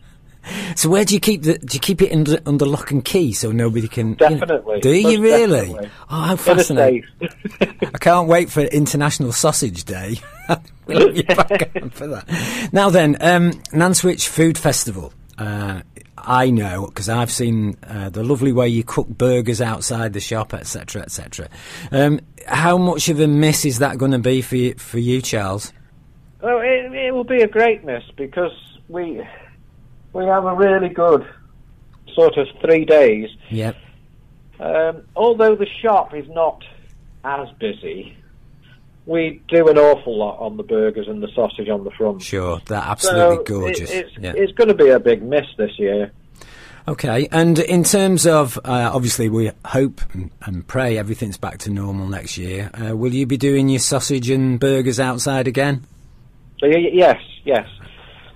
So 0.76 0.89
where 0.89 1.04
do 1.04 1.15
you 1.15 1.20
keep 1.20 1.41
the? 1.41 1.58
Do 1.58 1.74
you 1.74 1.80
keep 1.80 2.04
it 2.04 2.12
under, 2.12 2.38
under 2.46 2.68
lock 2.68 2.91
and 2.91 3.04
key 3.04 3.34
so 3.34 3.52
nobody 3.52 3.88
can? 3.88 4.10
you 4.10 4.30
know- 4.30 4.38
Definitely. 4.38 4.80
do 4.82 4.91
you 4.91 5.20
really? 5.20 5.70
definitely. 5.70 5.89
Oh, 6.08 6.22
how 6.22 6.36
fascinating! 6.36 7.04
safe. 7.20 7.74
I 7.82 7.98
can't 7.98 8.28
wait 8.28 8.52
for 8.52 8.62
International 8.62 9.32
Sausage 9.32 9.86
Day. 9.86 10.18
we'll 10.86 11.15
you 11.15 11.24
back 11.24 11.72
on 11.82 11.89
for 11.89 12.06
that. 12.08 12.70
Now 12.72 12.91
then, 12.91 13.18
um, 13.22 13.54
Nantwich 13.74 14.28
Food 14.28 14.56
Festival. 14.60 15.13
Uh, 15.39 15.82
I 16.26 16.50
know 16.50 16.88
because 16.88 17.10
I've 17.10 17.32
seen 17.32 17.78
uh, 17.88 18.10
the 18.10 18.24
lovely 18.24 18.52
way 18.52 18.68
you 18.68 18.84
cook 18.84 19.08
burgers 19.08 19.62
outside 19.62 20.14
the 20.14 20.20
shop, 20.20 20.54
etc., 20.54 21.04
etc. 21.04 21.50
Um, 21.92 22.20
how 22.48 22.78
much 22.78 23.10
of 23.10 23.20
a 23.20 23.28
miss 23.28 23.66
is 23.66 23.80
that 23.80 23.98
going 23.98 24.12
to 24.12 24.20
be 24.20 24.42
for 24.42 24.56
you, 24.56 24.74
for 24.76 25.00
you, 25.00 25.22
Charles? 25.22 25.74
Well, 26.42 26.60
it, 26.60 26.94
it 26.94 27.14
will 27.14 27.24
be 27.24 27.42
a 27.42 27.48
great 27.48 27.84
miss 27.84 28.04
because 28.16 28.54
we 28.88 29.22
we 30.14 30.26
have 30.26 30.46
a 30.46 30.56
really 30.56 30.90
good 30.90 31.28
sort 32.14 32.38
of 32.38 32.48
three 32.62 32.86
days. 32.86 33.30
Yep. 33.50 33.76
Um, 34.60 35.04
although 35.16 35.56
the 35.56 35.68
shop 35.82 36.14
is 36.14 36.28
not 36.30 36.64
as 37.24 37.50
busy, 37.60 38.16
we 39.06 39.42
do 39.48 39.68
an 39.68 39.78
awful 39.78 40.18
lot 40.18 40.40
on 40.40 40.58
the 40.58 40.64
burgers 40.64 41.08
and 41.08 41.22
the 41.22 41.28
sausage 41.36 41.70
on 41.70 41.84
the 41.84 41.92
front. 41.92 42.22
Sure, 42.22 42.62
they're 42.66 42.78
absolutely 42.78 43.38
So 43.38 43.44
gorgeous. 43.44 43.92
It, 43.92 44.06
it's 44.08 44.18
yeah. 44.18 44.34
it's 44.36 44.52
going 44.54 44.70
to 44.70 44.74
be 44.74 44.90
a 44.90 45.00
big 45.00 45.22
miss 45.22 45.46
this 45.58 45.78
year. 45.78 46.12
Okay, 46.88 47.28
and 47.32 47.58
in 47.58 47.84
terms 47.84 48.28
of 48.28 48.60
uh, 48.60 48.91
obviously, 48.93 49.28
we 49.28 49.52
hope 49.65 50.02
and, 50.13 50.30
and 50.43 50.67
pray 50.67 51.00
everything's 51.00 51.38
back 51.38 51.58
to 51.60 51.71
normal 51.71 52.08
next 52.08 52.38
year. 52.38 52.69
Uh, 52.74 52.95
will 52.95 53.13
you 53.13 53.26
be 53.26 53.38
doing 53.38 53.69
your 53.69 53.80
sausage 53.80 54.30
and 54.30 54.60
burgers 54.60 55.00
outside 55.00 55.48
again? 55.48 55.84
Yes, 56.62 57.19
yes, 57.43 57.67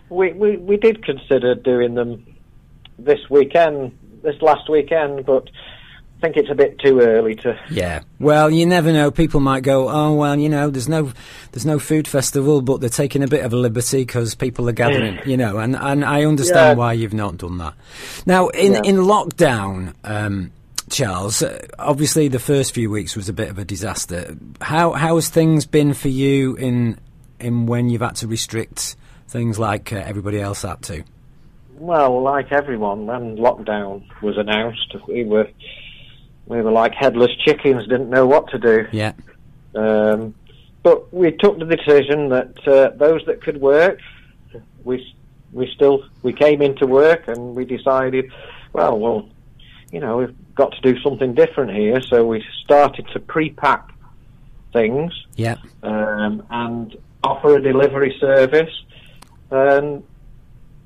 we, 0.09 0.33
we 0.33 0.57
we 0.57 0.77
did 0.77 1.05
consider 1.05 1.53
doing 1.53 1.93
them 1.93 2.25
this 2.97 3.19
weekend, 3.29 3.97
this 4.23 4.41
last 4.41 4.67
weekend, 4.67 5.25
but 5.25 5.47
I 6.21 6.21
think 6.21 6.35
it's 6.35 6.49
a 6.49 6.55
bit 6.55 6.77
too 6.79 6.99
early 6.99 7.35
to. 7.35 7.57
Yeah. 7.71 8.01
Well, 8.19 8.51
you 8.51 8.65
never 8.65 8.91
know. 8.91 9.09
People 9.09 9.39
might 9.39 9.63
go, 9.63 9.87
"Oh, 9.87 10.13
well, 10.15 10.37
you 10.37 10.49
know, 10.49 10.69
there's 10.69 10.89
no, 10.89 11.13
there's 11.53 11.65
no 11.65 11.79
food 11.79 12.09
festival, 12.09 12.61
but 12.61 12.81
they're 12.81 12.89
taking 12.89 13.23
a 13.23 13.27
bit 13.27 13.45
of 13.45 13.53
a 13.53 13.55
liberty 13.55 13.99
because 13.99 14.35
people 14.35 14.67
are 14.67 14.73
gathering." 14.73 15.19
you 15.25 15.37
know, 15.37 15.59
and 15.59 15.77
and 15.77 16.03
I 16.03 16.25
understand 16.25 16.77
Yeah. 16.77 16.81
why 16.81 16.91
you've 16.93 17.13
not 17.13 17.37
done 17.37 17.57
that. 17.59 17.73
Now, 18.25 18.49
in 18.49 18.73
Yeah. 18.73 18.81
in 18.83 18.97
lockdown, 18.97 19.93
um, 20.03 20.51
Charles, 20.89 21.41
obviously 21.77 22.27
the 22.27 22.39
first 22.39 22.73
few 22.73 22.89
weeks 22.89 23.15
was 23.15 23.29
a 23.29 23.33
bit 23.33 23.49
of 23.49 23.57
a 23.57 23.63
disaster. 23.63 24.35
How 24.59 24.91
how 24.91 25.15
has 25.15 25.29
things 25.29 25.65
been 25.65 25.93
for 25.93 26.09
you 26.09 26.55
in 26.55 26.97
in 27.39 27.65
when 27.65 27.89
you've 27.89 28.01
had 28.01 28.15
to 28.17 28.27
restrict 28.27 28.97
things 29.29 29.57
like 29.57 29.93
uh, 29.93 30.03
everybody 30.05 30.41
else 30.41 30.63
had 30.63 30.81
to? 30.81 31.03
Well, 31.77 32.21
like 32.21 32.51
everyone, 32.51 33.05
when 33.05 33.37
lockdown 33.37 34.03
was 34.21 34.37
announced, 34.37 34.93
we 35.07 35.23
were 35.23 35.47
we 36.49 36.61
were 36.61 36.71
like 36.71 36.93
headless 36.93 37.31
chickens, 37.45 37.87
didn't 37.87 38.09
know 38.09 38.25
what 38.25 38.49
to 38.49 38.57
do. 38.57 38.87
Yeah. 38.91 39.13
Um, 39.75 40.35
but 40.83 41.13
we 41.13 41.31
took 41.31 41.59
the 41.59 41.65
decision 41.65 42.29
that 42.29 42.67
uh, 42.67 42.89
those 42.97 43.23
that 43.27 43.41
could 43.41 43.61
work, 43.61 43.99
we 44.83 45.15
we 45.53 45.71
still 45.73 46.03
we 46.23 46.33
came 46.33 46.61
into 46.61 46.85
work 46.85 47.27
and 47.27 47.55
we 47.55 47.65
decided, 47.65 48.31
well, 48.73 48.99
well, 48.99 49.29
you 49.91 49.99
know, 49.99 50.17
we've 50.17 50.35
got 50.55 50.73
to 50.73 50.81
do 50.81 50.99
something 51.01 51.33
different 51.35 51.71
here. 51.71 52.01
So 52.01 52.25
we 52.25 52.43
started 52.63 53.07
to 53.13 53.19
pre-pack 53.19 53.89
things 54.73 55.11
Yeah. 55.35 55.57
um, 55.83 56.43
and 56.49 56.95
offer 57.23 57.57
a 57.57 57.61
delivery 57.61 58.15
service, 58.19 58.73
and 59.51 60.03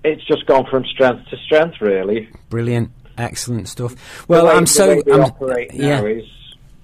it's 0.03 0.23
just 0.25 0.45
gone 0.45 0.65
from 0.69 0.85
strength 0.85 1.29
to 1.29 1.37
strength, 1.37 1.79
really. 1.81 2.29
Brilliant. 2.49 2.91
Excellent 3.17 3.67
stuff. 3.67 3.95
Well, 4.27 4.47
way, 4.47 4.53
I'm 4.53 4.65
so 4.65 5.01
I'm, 5.11 5.67
yeah. 5.73 6.01
is 6.03 6.25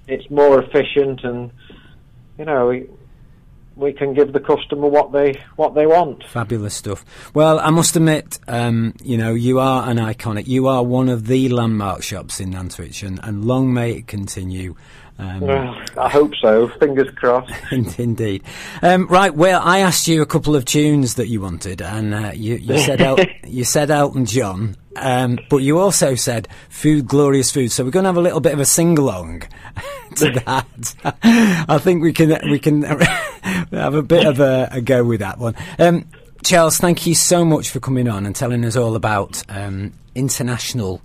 it's 0.06 0.28
more 0.30 0.62
efficient, 0.62 1.24
and 1.24 1.50
you 2.38 2.44
know 2.44 2.70
we, 3.80 3.92
can 3.92 4.14
give 4.14 4.32
the 4.32 4.40
customer 4.40 4.86
what 4.88 5.12
they 5.12 5.40
what 5.56 5.74
they 5.74 5.86
want. 5.86 6.24
Fabulous 6.24 6.74
stuff. 6.74 7.04
Well, 7.34 7.58
I 7.58 7.70
must 7.70 7.96
admit, 7.96 8.38
um, 8.48 8.94
you 9.02 9.16
know, 9.16 9.34
you 9.34 9.58
are 9.58 9.88
an 9.88 9.96
iconic. 9.96 10.46
You 10.46 10.66
are 10.68 10.84
one 10.84 11.08
of 11.08 11.26
the 11.26 11.48
landmark 11.48 12.02
shops 12.02 12.40
in 12.40 12.50
Nantwich, 12.50 13.02
and, 13.02 13.18
and 13.22 13.44
long 13.44 13.72
may 13.72 13.92
it 13.92 14.06
continue. 14.06 14.74
Um, 15.18 15.40
Well, 15.40 15.76
I 15.98 16.08
hope 16.08 16.34
so. 16.40 16.68
Fingers 16.78 17.10
crossed. 17.14 17.52
Indeed. 17.98 18.42
Um, 18.80 19.06
right. 19.08 19.34
Well, 19.34 19.60
I 19.62 19.80
asked 19.80 20.08
you 20.08 20.22
a 20.22 20.26
couple 20.26 20.56
of 20.56 20.64
tunes 20.64 21.16
that 21.16 21.28
you 21.28 21.42
wanted, 21.42 21.82
and 21.82 22.14
uh, 22.14 22.32
you, 22.34 22.54
you 22.56 22.78
said 22.78 23.02
El- 23.02 23.18
you 23.46 23.64
said 23.64 23.90
Elton 23.90 24.24
John, 24.24 24.76
um, 24.96 25.38
but 25.50 25.58
you 25.58 25.78
also 25.78 26.14
said 26.14 26.48
"Food, 26.70 27.06
Glorious 27.06 27.50
Food." 27.50 27.70
So 27.70 27.84
we're 27.84 27.90
going 27.90 28.04
to 28.04 28.08
have 28.08 28.16
a 28.16 28.22
little 28.22 28.40
bit 28.40 28.54
of 28.54 28.60
a 28.60 28.64
sing 28.64 28.96
along 28.96 29.42
to 30.16 30.30
that. 30.44 30.94
I 31.68 31.78
think 31.78 32.02
we 32.02 32.12
can 32.12 32.38
we 32.50 32.58
can 32.58 32.82
have 33.72 33.94
a 33.94 34.02
bit 34.02 34.26
of 34.26 34.40
a, 34.40 34.68
a 34.72 34.80
go 34.80 35.04
with 35.04 35.20
that 35.20 35.38
one. 35.38 35.54
Um, 35.78 36.06
Charles, 36.42 36.78
thank 36.78 37.06
you 37.06 37.14
so 37.14 37.44
much 37.44 37.70
for 37.70 37.80
coming 37.80 38.08
on 38.08 38.26
and 38.26 38.34
telling 38.34 38.64
us 38.64 38.74
all 38.74 38.96
about 38.96 39.42
um, 39.48 39.92
International 40.14 41.02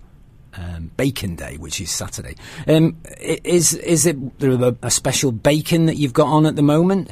um, 0.56 0.92
Bacon 0.96 1.36
Day, 1.36 1.58
which 1.58 1.82
is 1.82 1.92
Saturday. 1.92 2.36
Um, 2.68 2.98
is 3.20 3.74
is 3.74 4.06
it 4.06 4.18
a, 4.42 4.76
a 4.82 4.92
special 4.92 5.32
bacon 5.32 5.86
that 5.88 5.98
you've 5.98 6.14
got 6.14 6.28
on 6.28 6.46
at 6.46 6.56
the 6.56 6.62
moment? 6.62 7.12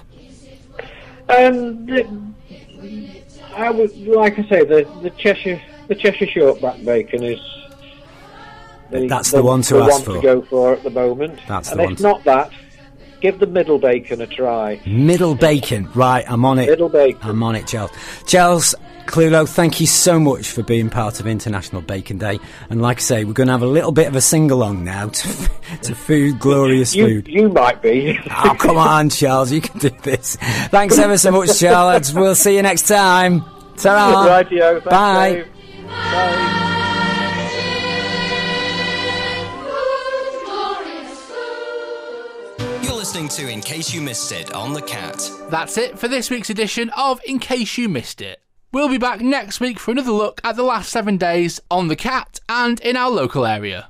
Um, 1.30 1.86
the, 1.86 2.34
I 3.56 3.70
would 3.70 3.96
like 4.08 4.40
I 4.40 4.44
say 4.48 4.66
the 4.66 4.90
the 5.02 5.10
Cheshire 5.12 5.62
the 5.88 5.96
Cheshire 5.96 6.28
Shortback 6.28 6.84
bacon 6.86 7.24
is. 7.24 7.40
That's 8.90 9.32
the 9.32 9.44
one 9.44 9.62
to 9.64 9.76
the 9.76 9.84
ask 9.84 9.92
one 9.94 10.02
for. 10.04 10.14
to 10.16 10.22
go 10.22 10.42
for 10.44 10.74
at 10.74 10.84
the 10.84 10.90
moment. 10.90 11.40
That's 11.48 11.72
and 11.72 11.80
the 11.80 11.84
if 11.84 11.88
one 11.90 11.96
to- 11.98 12.04
not 12.04 12.24
that, 12.26 12.52
give 13.22 13.40
the 13.40 13.48
middle 13.48 13.80
bacon 13.80 14.22
a 14.22 14.28
try. 14.28 14.82
Middle 14.86 15.36
bacon, 15.36 15.90
right? 15.96 16.24
I'm 16.28 16.46
on 16.46 16.60
it. 16.60 16.70
Middle 16.70 16.90
bacon. 16.90 17.20
I'm 17.24 17.42
on 17.44 17.56
it, 17.56 17.68
Charles. 17.68 17.92
Charles 18.28 18.76
Clulo, 19.06 19.48
thank 19.48 19.82
you 19.82 19.88
so 19.88 20.18
much 20.20 20.50
for 20.50 20.64
being 20.64 20.90
part 20.90 21.20
of 21.20 21.28
International 21.28 21.82
Bacon 21.82 22.18
Day. 22.18 22.40
And 22.70 22.82
like 22.82 22.98
I 22.98 23.02
say, 23.02 23.26
we're 23.26 23.34
going 23.34 23.48
to 23.48 23.52
have 23.54 23.62
a 23.62 23.68
little 23.68 23.92
bit 23.92 24.08
of 24.08 24.16
a 24.16 24.22
sing 24.22 24.50
along 24.50 24.84
now 24.86 25.10
to, 25.10 25.50
to 25.82 25.94
food, 25.96 26.40
glorious 26.40 26.96
You 26.96 27.06
food. 27.22 27.28
you 27.28 27.50
might 27.50 27.82
be. 27.82 28.18
Oh, 28.46 28.56
come 28.58 28.78
on, 28.78 29.10
Charles, 29.10 29.52
you 29.52 29.60
can 29.60 29.78
do 29.80 29.90
this. 30.04 30.38
Thanks 30.38 30.98
ever 30.98 31.18
so 31.18 31.32
much, 31.32 31.60
Charles. 31.60 32.14
We'll 32.14 32.36
see 32.36 32.56
you 32.56 32.62
next 32.62 32.88
time. 32.88 33.42
Rightio. 33.76 34.84
Bye. 34.86 35.46
Bye. 35.88 36.70
Listening 43.14 43.46
to 43.46 43.54
In 43.54 43.62
Case 43.62 43.94
You 43.94 44.02
Missed 44.02 44.32
It 44.32 44.56
on 44.56 44.74
The 44.74 44.82
Cat. 44.82 45.30
That's 45.48 45.78
it 45.78 46.00
for 46.00 46.08
this 46.08 46.32
week's 46.32 46.50
edition 46.50 46.90
of 46.98 47.22
In 47.28 47.38
Case 47.38 47.78
You 47.78 47.88
Missed 47.88 48.22
It. 48.22 48.42
We'll 48.72 48.90
be 48.90 48.98
back 48.98 49.22
next 49.22 49.60
week 49.60 49.78
for 49.78 49.92
another 49.92 50.12
look 50.12 50.42
at 50.44 50.56
the 50.56 50.64
last 50.64 50.90
seven 50.90 51.18
days 51.18 51.60
on 51.70 51.90
the 51.90 51.96
cat 51.96 52.40
and 52.50 52.80
in 52.80 52.98
our 52.98 53.12
local 53.12 53.46
area. 53.46 53.90